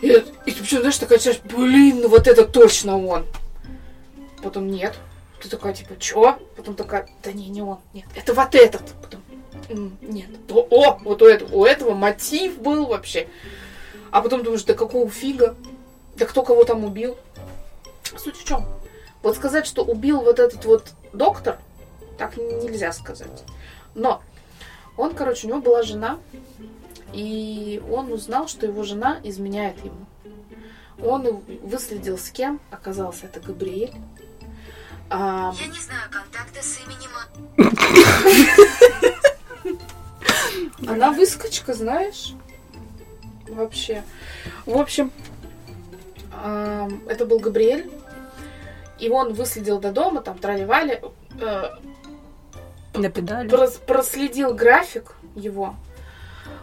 [0.00, 3.24] И, и почему, знаешь, такая часть, блин, ну вот это точно он.
[4.42, 4.94] Потом нет.
[5.40, 6.38] Ты такая, типа, чё?
[6.56, 7.78] Потом такая, да не, не он.
[7.92, 8.82] Нет, это вот этот.
[9.02, 9.20] Потом,
[9.68, 10.28] «М, нет.
[10.50, 13.28] О, о, вот у этого, у этого мотив был вообще.
[14.10, 15.56] А потом думаешь, да какого фига?
[16.16, 17.16] Да кто кого там убил?
[18.16, 18.64] Суть в чем?
[19.22, 21.58] Вот сказать, что убил вот этот вот доктор,
[22.18, 23.44] так нельзя сказать.
[23.94, 24.22] Но
[24.96, 26.18] он, короче, у него была жена,
[27.12, 30.06] и он узнал, что его жена изменяет ему.
[31.02, 33.92] Он выследил с кем, оказался это Габриэль.
[35.10, 37.10] А, Я не знаю контакта с именем.
[40.88, 42.32] Она выскочка, знаешь?
[43.48, 44.02] Вообще.
[44.66, 45.12] В общем,
[46.32, 47.90] ам, это был Габриэль.
[48.98, 51.00] И он выследил до дома, там трали-вали,
[51.40, 51.70] э,
[52.94, 53.48] На педали.
[53.50, 55.74] прос- проследил график его,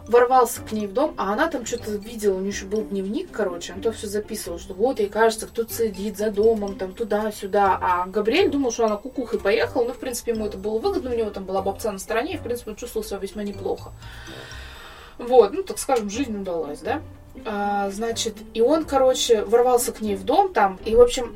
[0.08, 3.32] ворвался к ней в дом, а она там что-то видела, у нее еще был дневник,
[3.32, 7.78] короче, он то все записывал, что вот ей кажется, кто-то следит за домом, там туда-сюда,
[7.82, 11.15] а Габриэль думал, что она кукухой поехала, ну, в принципе, ему это было выгодно, у
[11.15, 13.91] него там была бабца на стороне, и, в принципе, он чувствовал себя весьма неплохо.
[15.17, 17.02] Вот, ну, так скажем, жизнь удалась, да?
[17.46, 21.36] А, значит, и он, короче, ворвался к ней в дом там, и, в общем,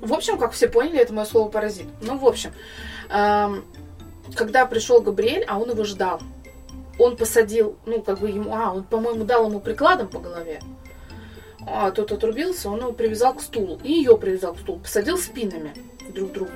[0.00, 1.86] в общем, как все поняли, это мое слово паразит.
[2.02, 2.52] Ну, в общем,
[4.34, 6.20] когда пришел Габриэль, а он его ждал,
[6.98, 10.60] он посадил, ну, как бы ему, а, он, по-моему, дал ему прикладом по голове,
[11.66, 15.74] а тот отрубился, он его привязал к стулу, и ее привязал к стулу, посадил спинами
[16.10, 16.52] друг к другу.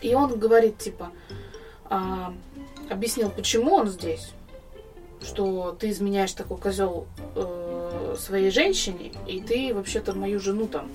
[0.00, 1.10] И он говорит, типа,
[1.84, 2.32] а,
[2.88, 4.32] объяснил, почему он здесь,
[5.22, 10.90] что ты изменяешь такой козел э, своей женщине, и ты вообще-то мою жену там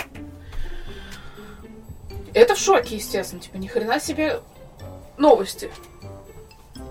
[2.35, 4.41] это в шоке, естественно, типа, ни хрена себе
[5.17, 5.71] новости.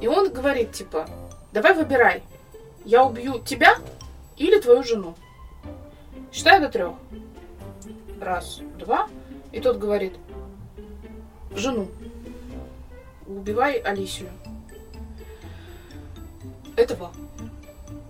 [0.00, 1.06] И он говорит, типа,
[1.52, 2.22] давай выбирай,
[2.84, 3.76] я убью тебя
[4.38, 5.14] или твою жену.
[6.32, 6.94] Считай до трех.
[8.20, 9.08] Раз, два.
[9.52, 10.14] И тот говорит,
[11.54, 11.88] жену.
[13.26, 14.30] Убивай Алисию.
[16.74, 17.12] Этого.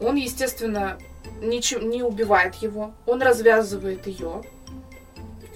[0.01, 0.99] Он, естественно,
[1.40, 2.92] ничего не убивает его.
[3.07, 4.42] Он развязывает ее,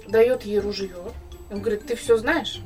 [0.08, 1.12] дает ей ружье.
[1.50, 2.60] Он говорит, ты все знаешь?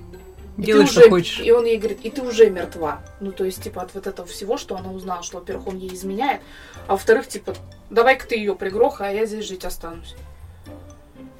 [0.58, 1.40] И Делай, что уже- хочешь.
[1.40, 3.00] И он ей говорит, и ты уже мертва.
[3.20, 5.94] Ну, то есть, типа, от вот этого всего, что она узнала, что, во-первых, он ей
[5.94, 6.40] изменяет,
[6.86, 7.54] а во-вторых, типа,
[7.90, 10.14] давай-ка ты ее пригрохай, а я здесь жить останусь.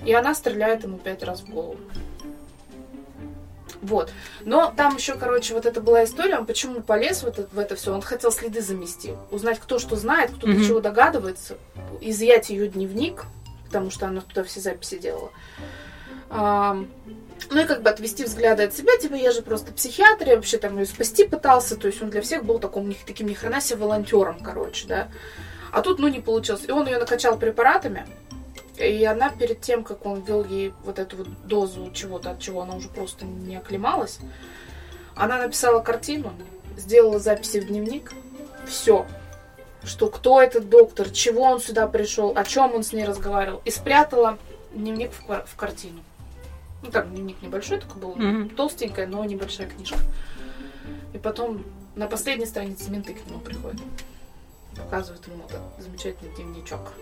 [0.05, 1.76] И она стреляет ему пять раз в голову.
[3.83, 4.12] Вот.
[4.44, 7.74] Но там еще, короче, вот это была история, он почему полез в это, в это
[7.74, 10.64] все, он хотел следы замести, узнать, кто что знает, кто до Мгм.
[10.64, 11.57] чего догадывается,
[12.00, 13.24] изъять ее дневник,
[13.66, 15.33] потому что она туда все записи делала.
[16.31, 16.88] Ам,
[17.50, 20.59] ну и как бы отвести взгляды от себя, типа я же просто психиатр, я вообще
[20.59, 23.61] там ее спасти пытался, то есть он для всех был таким, ни- таким ни хрена
[23.61, 25.09] себе волонтером, короче, да.
[25.72, 26.64] А тут, ну, не получилось.
[26.68, 28.07] И он ее накачал препаратами,
[28.76, 32.62] и она перед тем, как он ввел ей вот эту вот дозу чего-то, от чего
[32.62, 34.18] она уже просто не оклемалась,
[35.14, 36.33] она написала картину,
[36.76, 38.12] сделала записи в дневник,
[38.66, 39.07] все,
[39.85, 43.70] что кто этот доктор, чего он сюда пришел, о чем он с ней разговаривал, и
[43.70, 44.38] спрятала
[44.72, 46.02] дневник в, в картину.
[46.83, 48.51] Ну так, дневник небольшой такой был, Мгм.
[48.51, 49.99] толстенькая, но небольшая книжка.
[51.12, 51.64] И потом
[51.95, 53.79] На последней странице менты к нему приходят.
[54.75, 56.95] Показывают ему этот замечательный дневничок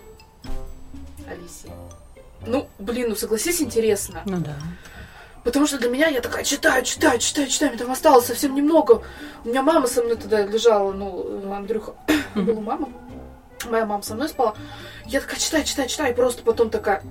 [1.29, 1.71] Алисии.
[2.45, 4.21] Ну, блин, ну согласись, интересно.
[4.25, 4.57] Ну да.
[5.45, 7.71] Потому что для меня я такая читаю, читаю, читаю, читаю.
[7.71, 9.01] Мне там осталось совсем немного.
[9.45, 11.93] У меня мама со мной тогда лежала, ну, Андрюха,
[12.35, 12.89] была мама.
[13.69, 14.55] Моя мама со мной спала.
[15.05, 16.11] Я такая читаю, читаю, читаю.
[16.11, 17.01] И просто потом такая...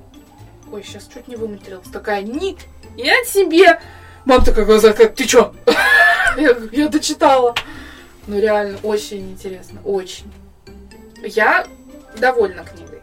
[0.72, 1.88] Ой, сейчас чуть не выматерилась.
[1.92, 2.56] Такая, ни,
[2.96, 3.80] я себе.
[4.24, 5.54] Мама такая глаза, как ты чё?
[6.36, 7.54] я, я дочитала.
[8.26, 9.80] Ну, реально, очень интересно.
[9.84, 10.32] Очень.
[11.22, 11.66] Я
[12.18, 13.02] довольна книгой.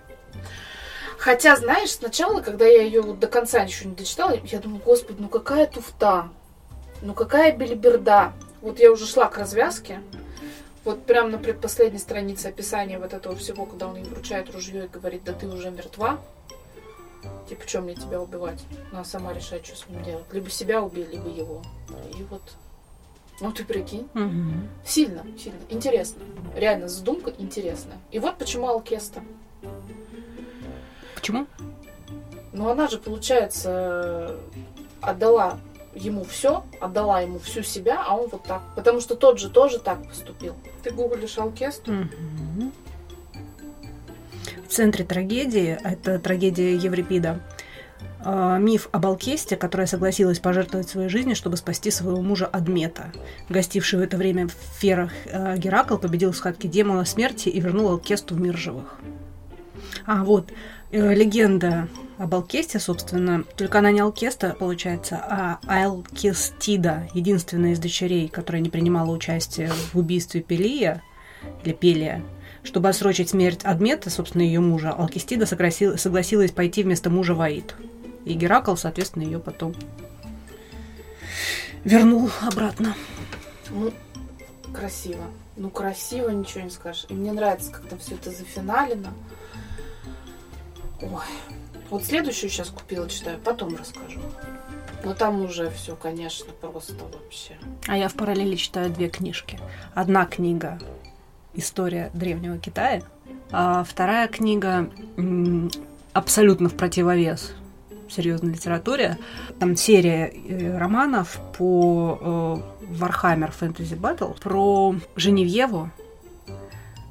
[1.18, 5.20] Хотя, знаешь, сначала, когда я ее вот до конца еще не дочитала, я думаю, господи,
[5.20, 6.30] ну какая туфта,
[7.02, 8.34] ну какая белиберда.
[8.62, 10.00] Вот я уже шла к развязке,
[10.84, 14.88] вот прям на предпоследней странице описания вот этого всего, когда он ей вручает ружье и
[14.88, 16.20] говорит, да ты уже мертва.
[17.50, 18.64] Типа, чем мне тебя убивать?
[18.92, 20.26] Она сама решает, что с ним делать.
[20.32, 21.62] Либо себя убей, либо его.
[22.18, 22.42] И вот
[23.40, 24.08] ну ты прикинь.
[24.14, 24.68] Мгм.
[24.86, 25.60] Сильно, сильно.
[25.70, 26.24] Интересно.
[26.56, 27.98] Реально, задумка интересная.
[28.12, 29.24] И вот почему Алкеста.
[31.16, 31.46] Почему?
[32.54, 34.38] Ну она же, получается,
[35.02, 35.60] отдала
[35.94, 38.62] ему все, отдала ему всю себя, а он вот так.
[38.76, 40.56] Потому что тот же тоже так поступил.
[40.84, 41.92] Ты гуглишь Алкесту?
[41.92, 42.10] Мгм.
[44.68, 47.40] В центре трагедии, это трагедия Еврипида,
[48.26, 53.14] э, миф об Алкесте, которая согласилась пожертвовать своей жизнью, чтобы спасти своего мужа Адмета.
[53.48, 57.90] Гостивший в это время в ферах э, Геракл победил в схватке демона смерти и вернул
[57.90, 59.00] Алкесту в мир живых.
[60.06, 60.52] А, вот,
[60.92, 68.28] э, легенда об Алкесте, собственно, только она не Алкеста, получается, а Алкестида, единственная из дочерей,
[68.28, 71.02] которая не принимала участие в убийстве Пелия,
[71.64, 72.24] или Пелия,
[72.68, 77.76] чтобы отсрочить смерть Адмета, собственно, ее мужа, Алкестида согласи- согласилась пойти вместо мужа в Аид.
[78.26, 79.74] И Геракл, соответственно, ее потом
[81.86, 82.94] вернул обратно.
[83.70, 83.94] Ну,
[84.74, 85.24] красиво.
[85.56, 87.06] Ну, красиво, ничего не скажешь.
[87.08, 89.14] И мне нравится, как там все это зафиналено.
[91.02, 91.24] Ой.
[91.90, 94.20] Вот следующую сейчас купила, читаю, потом расскажу.
[95.06, 97.58] Но там уже все, конечно, просто вообще.
[97.88, 99.58] А я в параллели читаю две книжки.
[99.96, 100.78] Одна книга
[101.58, 103.02] «История древнего Китая»,
[103.52, 104.90] а вторая книга
[106.14, 107.54] абсолютно в противовес
[108.10, 109.18] серьезной литературе.
[109.60, 115.90] Там серия э, романов по э, Warhammer Fantasy Battle про Женевьеву,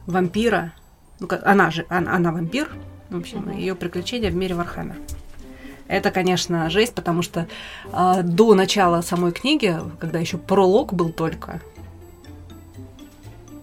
[0.07, 0.73] вампира.
[1.21, 2.71] Ну, она же, она, она вампир,
[3.11, 4.97] в общем, ее приключения в мире Warhammer.
[5.89, 7.47] Это, конечно, жесть, потому что
[7.93, 11.61] а, до начала самой книги, когда еще пролог был только,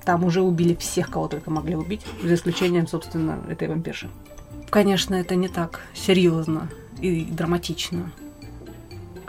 [0.06, 4.10] там уже убили всех, кого только могли убить, за исключением, собственно, этой вампирши.
[4.70, 8.12] Конечно, это не так серьезно и драматично,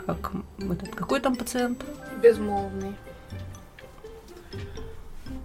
[0.05, 1.83] как этот, какой там пациент?
[2.21, 2.95] Безмолвный.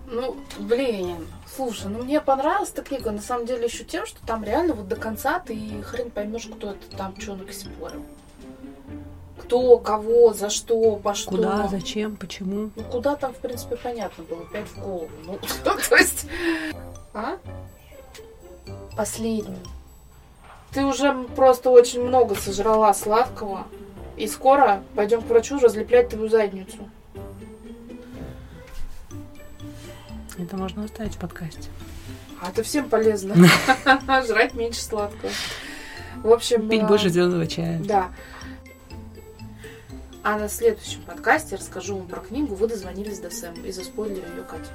[0.06, 4.42] Ну, блин, слушай, ну мне понравилась эта книга, на самом деле, еще тем, что там
[4.42, 8.04] реально вот до конца ты хрен поймешь, кто это там что накосипорил.
[9.40, 11.30] Кто, кого, за что, по что.
[11.30, 12.70] Куда, зачем, почему?
[12.76, 15.10] Ну, куда там, в принципе, понятно было, пять в голову.
[15.24, 16.26] Ну, то есть...
[17.14, 17.38] А?
[18.96, 19.58] Последний.
[20.72, 23.66] Ты уже просто очень много сожрала сладкого.
[24.16, 26.88] И скоро пойдем к врачу разлеплять твою задницу.
[30.38, 31.68] Это можно оставить в подкасте.
[32.40, 33.34] А это всем полезно.
[34.26, 35.32] Жрать меньше сладкого.
[36.22, 36.68] В общем...
[36.68, 37.80] Пить э, больше зеленого чая.
[37.82, 38.10] Да.
[40.22, 44.42] А на следующем подкасте расскажу вам про книгу «Вы дозвонились до Сэм» и заспойлерю ее
[44.42, 44.70] Катя.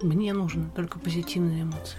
[0.00, 1.98] Мне нужны только позитивные эмоции.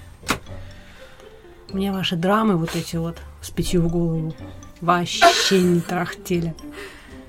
[1.70, 4.34] Мне ваши драмы вот эти вот с пятью в голову
[4.82, 6.54] вообще не трахтели.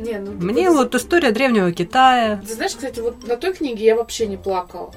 [0.01, 2.43] Не, ну ты Мне вот- вот история древнего Китая.
[2.45, 4.93] Ты знаешь, кстати, вот на той книге я вообще не плакала.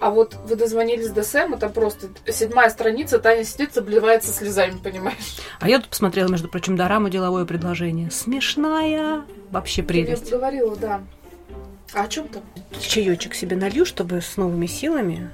[0.00, 5.36] А вот вы дозвонились до Сэма, там просто седьмая страница, Таня сидит, обливается слезами, понимаешь?
[5.60, 8.10] А я тут посмотрела, между прочим, дораму деловое предложение.
[8.10, 9.24] Смешная.
[9.50, 10.30] Вообще Я прелесть.
[10.30, 11.02] говорила, да.
[11.92, 12.42] А о чем там?
[12.80, 15.30] Чаечек себе налью, чтобы с новыми силами.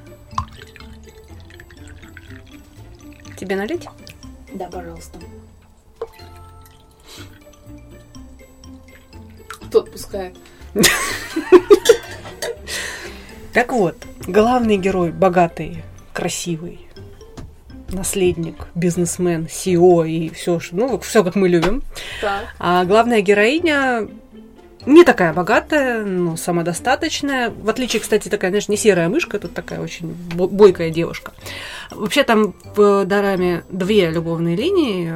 [3.39, 3.87] Тебе налить?
[4.53, 5.19] Да, пожалуйста.
[9.71, 10.37] Тот пускает.
[13.57, 13.97] Так вот,
[14.27, 15.83] главный герой богатый,
[16.13, 16.87] красивый,
[17.89, 21.83] наследник, бизнесмен, CEO и все, ну, все как мы любим.
[22.21, 22.43] Так.
[22.59, 24.09] А главная героиня
[24.85, 27.49] не такая богатая, но самодостаточная.
[27.49, 31.33] В отличие, кстати, такая, знаешь, не серая мышка, тут такая очень бо- бойкая девушка.
[31.91, 35.15] Вообще там в Дораме две любовные линии.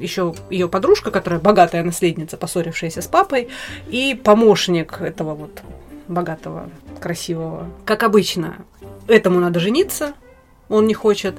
[0.00, 3.48] еще ее подружка, которая богатая наследница, поссорившаяся с папой,
[3.88, 5.62] и помощник этого вот
[6.08, 7.68] богатого, красивого.
[7.84, 8.56] Как обычно,
[9.08, 10.12] этому надо жениться,
[10.68, 11.36] он не хочет,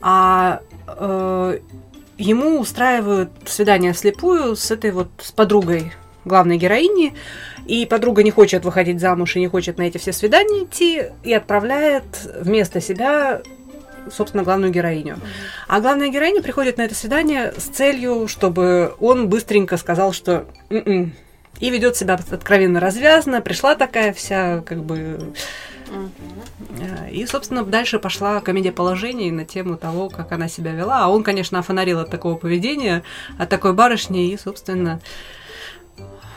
[0.00, 1.58] а э,
[2.18, 5.92] ему устраивают свидание вслепую с этой вот с подругой
[6.24, 7.14] главной героини,
[7.66, 11.32] и подруга не хочет выходить замуж и не хочет на эти все свидания идти, и
[11.32, 12.04] отправляет
[12.40, 13.42] вместо себя
[14.10, 15.18] собственно, главную героиню.
[15.68, 21.12] А главная героиня приходит на это свидание с целью, чтобы он быстренько сказал, что «М-м».
[21.62, 25.32] И ведет себя откровенно развязно, пришла такая вся, как бы,
[25.92, 31.04] Э, и, собственно, дальше пошла комедия положений на тему того, как она себя вела.
[31.04, 33.02] А он, конечно, офонарил от такого поведения,
[33.38, 35.00] от такой барышни, и, собственно,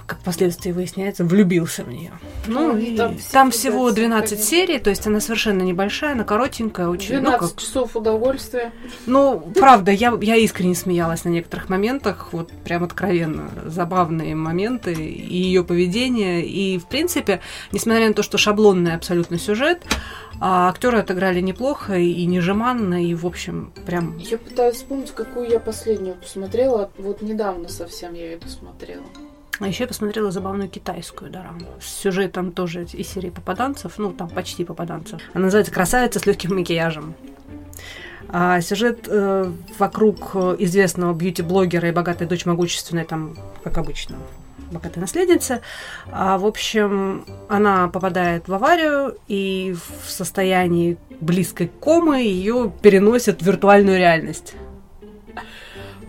[0.05, 2.11] как впоследствии выясняется, влюбился в нее.
[2.47, 4.49] Ну, Ну, и там там, все всего кидаются, 12 конечно.
[4.49, 7.15] серий, то есть она совершенно небольшая, она коротенькая, очень...
[7.15, 8.71] Ну, 12 как, часов удовольствия.
[9.05, 13.49] ну, правда, я, я искренне смеялась на некоторых моментах, вот прям откровенно.
[13.65, 16.45] Забавные моменты и ее поведение.
[16.45, 17.41] И, в принципе,
[17.71, 19.83] несмотря на то, что шаблонный абсолютно сюжет,
[20.39, 24.17] а актеры отыграли неплохо и не жеманно, и, в общем, прям...
[24.17, 26.91] Я пытаюсь вспомнить, какую я последнюю посмотрела.
[26.97, 29.05] Вот недавно совсем я ее досмотрела.
[29.59, 34.29] А еще я посмотрела забавную китайскую дораму с сюжетом тоже из серии попаданцев, ну, там
[34.29, 35.21] почти попаданцев.
[35.33, 37.15] Она называется «Красавица с легким макияжем».
[38.27, 44.17] А сюжет э, вокруг э, известного бьюти-блогера и богатой дочь могущественной, там, как обычно,
[44.71, 45.61] богатая наследница.
[46.11, 53.45] А, в общем, она попадает в аварию, и в состоянии близкой комы ее переносят в
[53.45, 54.55] виртуальную реальность.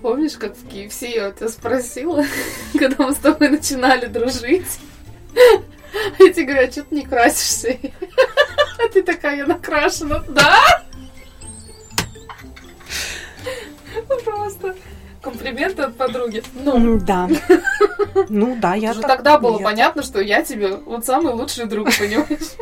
[0.07, 2.25] Помнишь, как в KFC я у тебя спросила,
[2.79, 4.79] когда мы с тобой начинали дружить?
[6.21, 7.77] Я тебе говорю, а что ты не красишься?
[8.79, 10.23] А ты такая, я накрашена.
[10.29, 10.85] Да?
[14.25, 14.77] Просто
[15.21, 16.45] комплименты от подруги.
[16.55, 17.29] Ну, Да.
[18.29, 21.67] Ну да, я уже так- тогда было я понятно, что я тебе вот самый лучший
[21.67, 22.55] друг, понимаешь?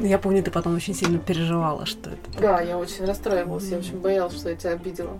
[0.00, 2.40] Я помню, ты потом очень сильно переживала, что это.
[2.40, 5.18] Да, я очень расстраивалась, я очень боялась, что я тебя обидела.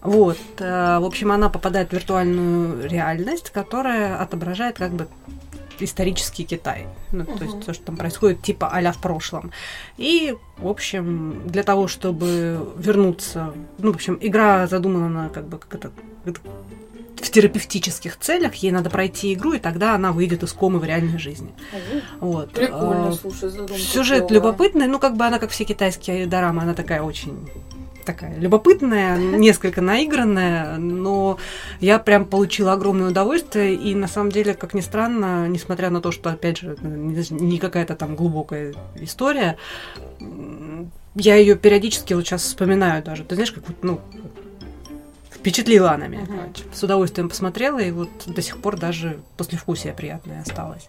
[0.00, 5.08] Вот, э, в общем, она попадает в виртуальную реальность, которая отображает как бы
[5.80, 6.86] исторический Китай.
[7.12, 7.44] Ну, то Мгм.
[7.44, 9.52] есть то, что там происходит типа а в прошлом.
[9.96, 13.52] И, в общем, для того, чтобы вернуться...
[13.78, 15.90] Ну, в общем, игра задумана как бы как это
[17.20, 18.54] в терапевтических целях.
[18.56, 21.50] Ей надо пройти игру, и тогда она выйдет из комы в реальной жизни.
[22.20, 22.52] Вот.
[22.52, 23.74] Прикольно, Э, слушай, задумка.
[23.74, 24.34] Сюжет клёвая.
[24.34, 27.48] любопытный, ну, как бы она, как все китайские дорамы, она такая очень
[28.04, 31.36] такая любопытная, несколько наигранная, но
[31.78, 36.10] я прям получила огромное удовольствие, и на самом деле, как ни странно, несмотря на то,
[36.10, 39.58] что, опять же, не какая-то там глубокая история,
[41.14, 43.24] я ее периодически вот сейчас вспоминаю даже.
[43.24, 44.00] Ты знаешь, как вот, ну,
[45.38, 46.38] впечатлила она меня, Мгм.
[46.38, 46.64] короче.
[46.72, 50.88] С удовольствием посмотрела, и вот до сих пор даже послевкусие приятное осталось.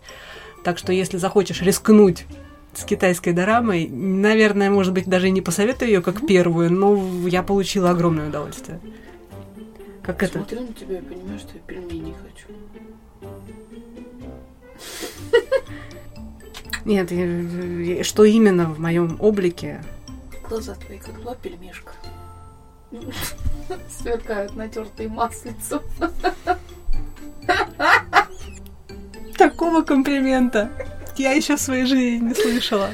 [0.63, 2.25] Так что, если захочешь рискнуть
[2.73, 7.43] с китайской дорамой, наверное, может быть, даже и не посоветую ее как первую, но я
[7.43, 8.79] получила огромное удовольствие.
[10.03, 10.39] Как это?
[10.39, 12.47] Смотрю на тебя и понимаю, что я пельмени хочу.
[16.85, 17.25] Нет, я-
[17.97, 19.83] я- что именно в моем облике?
[20.47, 21.91] Глаза твои как два пельмешка.
[23.89, 25.81] Сверкают натертые маслицем.
[29.37, 30.69] Такого комплимента
[31.17, 32.89] я еще в своей жизни не слышала.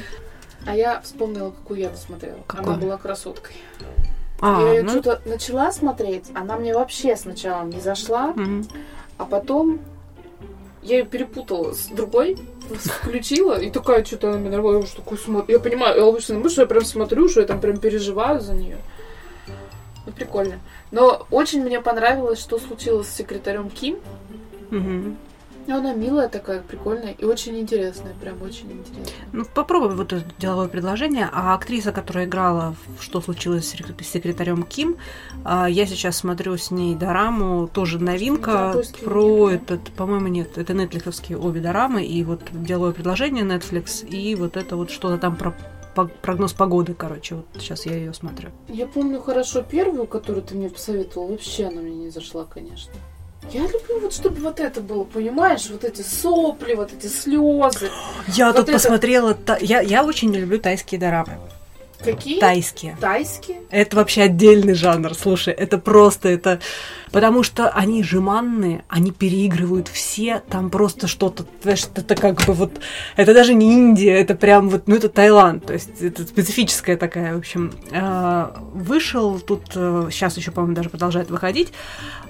[0.66, 2.38] А я вспомнила, какую я досмотрела.
[2.46, 2.74] Какую?
[2.74, 3.56] Она была красоткой.
[4.40, 8.66] А, я ее ну, что-то начала смотреть, она мне вообще сначала не зашла, мгм.
[9.16, 9.80] а потом
[10.82, 12.36] я ее перепутала с другой,
[12.70, 15.56] включила, и такая что-то она нравилась, что такое смотрю.
[15.56, 18.78] Я понимаю, я обычно что я прям смотрю, что я там прям переживаю за нее.
[20.06, 20.60] Ну, прикольно.
[20.92, 23.98] Но очень мне понравилось, что случилось с секретарем Ким.
[25.66, 29.26] И Она милая такая, прикольная и очень интересная, прям очень интересная.
[29.32, 31.28] Ну, попробуй вот это деловое предложение.
[31.32, 34.96] А актриса, которая играла в «Что случилось с секре- с секретарем Ким»,
[35.44, 40.56] а, я сейчас смотрю с ней дораму, тоже новинка, Запуск про нет, этот, по-моему, нет,
[40.56, 45.34] это нетфликсовские обе дорамы, и вот деловое предложение Netflix, и вот это вот что-то там
[45.34, 45.52] про
[45.96, 48.50] по- прогноз погоды, короче, вот сейчас я ее смотрю.
[48.68, 52.92] Я помню хорошо первую, которую ты мне посоветовал, вообще она мне не зашла, конечно.
[53.52, 57.90] Я люблю вот, чтобы вот это было, понимаешь, вот эти сопли, вот эти слезы.
[58.28, 61.38] Я Вот тут это- посмотрела, та- я, я очень не люблю тайские дорамы.
[62.06, 62.40] Какие?
[62.40, 62.96] Тайские.
[63.00, 63.58] Тайские?
[63.70, 66.60] Это вообще отдельный жанр, слушай, это просто, это...
[67.12, 72.72] Потому что они жеманные, они переигрывают все, там просто что-то, знаешь, это как бы вот...
[73.16, 77.34] Это даже не Индия, это прям вот, ну это Таиланд, то есть это специфическая такая,
[77.34, 77.72] в общем.
[77.92, 81.72] А, Вышел тут, сейчас еще, по-моему, даже продолжает выходить,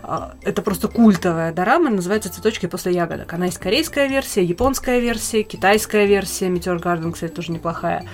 [0.03, 3.33] а, это просто культовая дорама, называется «Цветочки после ягодок».
[3.33, 8.05] Она есть корейская версия, японская версия, китайская версия, Meteor Garden, кстати, тоже неплохая.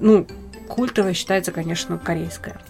[0.00, 0.26] Ну,
[0.68, 2.60] культовая считается, конечно, корейская.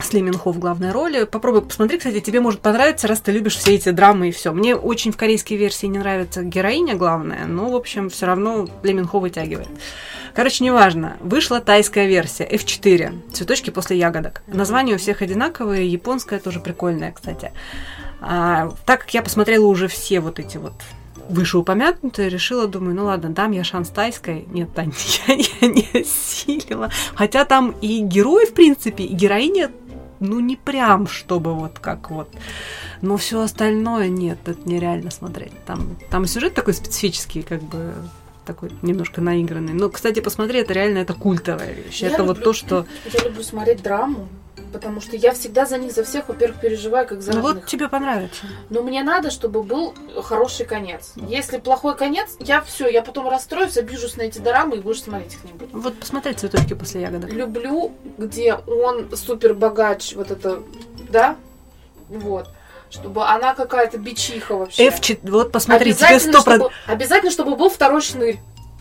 [0.00, 1.24] С Ли Минхо в главной роли.
[1.24, 4.52] Попробуй посмотри, кстати, тебе может понравиться, раз ты любишь все эти драмы и все.
[4.52, 8.92] Мне очень в корейской версии не нравится героиня главная, но, в общем, все равно Ли
[8.92, 9.68] Минхо вытягивает.
[10.34, 11.16] Короче, неважно.
[11.20, 13.32] Вышла тайская версия F4.
[13.32, 14.42] Цветочки после ягодок.
[14.46, 15.90] Названия у всех одинаковые.
[15.90, 17.50] Японская тоже прикольная, кстати.
[18.20, 20.74] А, так как я посмотрела уже все вот эти вот
[21.28, 24.46] вышеупомянутое, решила, думаю, ну ладно, дам я шанс тайской.
[24.48, 24.92] Нет, Тань,
[25.28, 26.90] я, я не осилила.
[27.14, 29.70] Хотя там и герой, в принципе, и героиня,
[30.20, 32.28] ну не прям, чтобы вот как вот.
[33.02, 35.52] Но все остальное нет, это нереально смотреть.
[35.64, 37.92] Там, там сюжет такой специфический, как бы
[38.44, 39.74] такой немножко наигранный.
[39.74, 42.00] Но, кстати, посмотри, это реально это культовая вещь.
[42.00, 42.86] Я это люблю, вот то, что...
[43.12, 44.26] Я люблю смотреть драму,
[44.72, 47.54] потому что я всегда за них, за всех, во-первых, переживаю, как за Ну родных.
[47.64, 48.46] вот тебе понравится.
[48.70, 51.12] Но мне надо, чтобы был хороший конец.
[51.16, 55.34] Если плохой конец, я все, я потом расстроюсь, обижусь на эти дорамы и будешь смотреть
[55.34, 55.78] их не буду.
[55.78, 57.30] Вот посмотри цветочки после ягодок.
[57.32, 60.62] Люблю, где он супер богач, вот это,
[61.10, 61.36] да,
[62.08, 62.48] вот.
[62.90, 64.88] Чтобы она какая-то бичиха вообще.
[64.88, 68.38] F4, вот посмотри, тебе обязательно, сто чтобы, обязательно, чтобы был второй шнырь.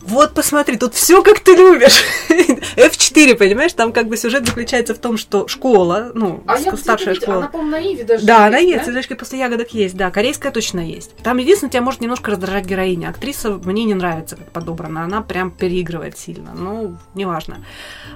[0.08, 2.01] Вот посмотри, тут все как ты любишь.
[2.78, 7.14] F4, понимаешь, там как бы сюжет заключается в том, что школа, ну, А я старшая
[7.14, 7.38] видела, школа.
[7.39, 8.84] Она, по-моему, на Иве даже Да, она есть, да?
[8.86, 11.16] цветочки после ягодок есть, да, корейская точно есть.
[11.18, 13.10] Там единственное, тебя может немножко раздражать героиня.
[13.10, 17.66] Актриса мне не нравится, как подобрана, она прям переигрывает сильно, ну, неважно.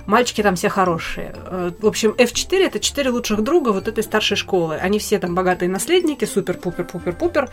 [0.05, 1.35] Мальчики там все хорошие.
[1.45, 4.75] Э, В общем, F4 это четыре лучших друга вот этой старшей школы.
[4.75, 7.49] Они все там богатые наследники, супер-пупер-пупер-пупер.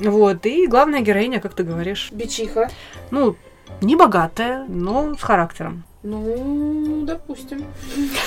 [0.00, 2.68] Вот, и главная героиня, как ты говоришь, Бичиха.
[3.10, 3.36] ну,
[3.80, 5.84] не богатая, но с характером.
[6.02, 7.66] Ну, допустим.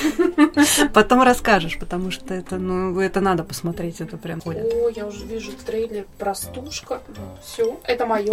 [0.94, 4.72] Потом расскажешь, потому что это, ну, это надо посмотреть, это прям ходит.
[4.72, 7.02] О, я уже вижу трейлер Простушка.
[7.44, 8.32] Все, это мое.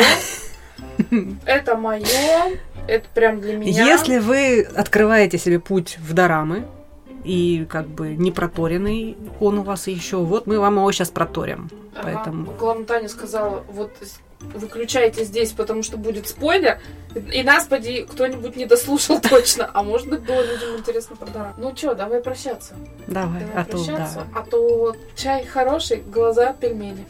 [1.47, 2.07] Это мое.
[2.87, 3.85] Это прям для меня.
[3.85, 6.67] Если вы открываете себе путь в дорамы,
[7.25, 11.71] и как бы не проторенный он у вас еще, вот мы вам его сейчас проторим.
[11.95, 12.03] Ага.
[12.05, 13.93] Поэтому Главное, Таня сказала, вот
[14.55, 16.81] выключайте здесь, потому что будет спойлер.
[17.33, 19.71] И нас, поди, кто-нибудь не дослушал точно.
[19.73, 21.55] А может быть, было людям интересно про Дора.
[21.59, 22.75] Ну что, давай прощаться.
[23.07, 24.27] давай, Давай а то прощаться.
[24.35, 27.05] А то чай хороший, глаза пельмени.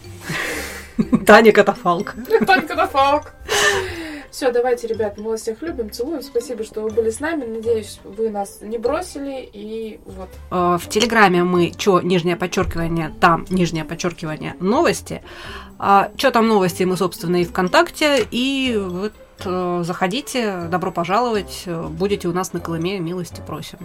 [0.98, 1.18] да.
[1.26, 2.14] Таня Катафалк.
[2.46, 3.32] Только на фалк.
[4.30, 6.22] Все, давайте, ребят, мы вас всех любим, целуем.
[6.22, 7.44] Спасибо, что вы были с нами.
[7.44, 9.48] Надеюсь, вы нас не бросили.
[9.52, 10.28] И вот.
[10.50, 15.22] Э, В Телеграме мы чё, нижнее подчеркивание, там нижнее подчеркивание новости.
[15.78, 18.24] А, чё там новости, мы, собственно, и ВКонтакте.
[18.30, 19.12] И вот
[19.44, 21.62] заходите, добро пожаловать.
[21.66, 23.78] э, Будете у нас на Колыме, милости просим.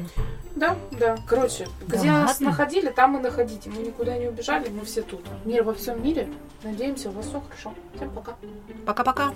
[0.56, 1.18] Да, да.
[1.28, 2.48] Короче, Да где нас ладно?
[2.50, 3.70] находили, там и находите.
[3.70, 5.22] Мы никуда не убежали, мы все тут.
[5.46, 6.30] Мир во всем мире.
[6.64, 7.74] Надеемся, у вас все хорошо.
[7.96, 8.36] Всем пока.
[8.86, 9.32] Пока-пока.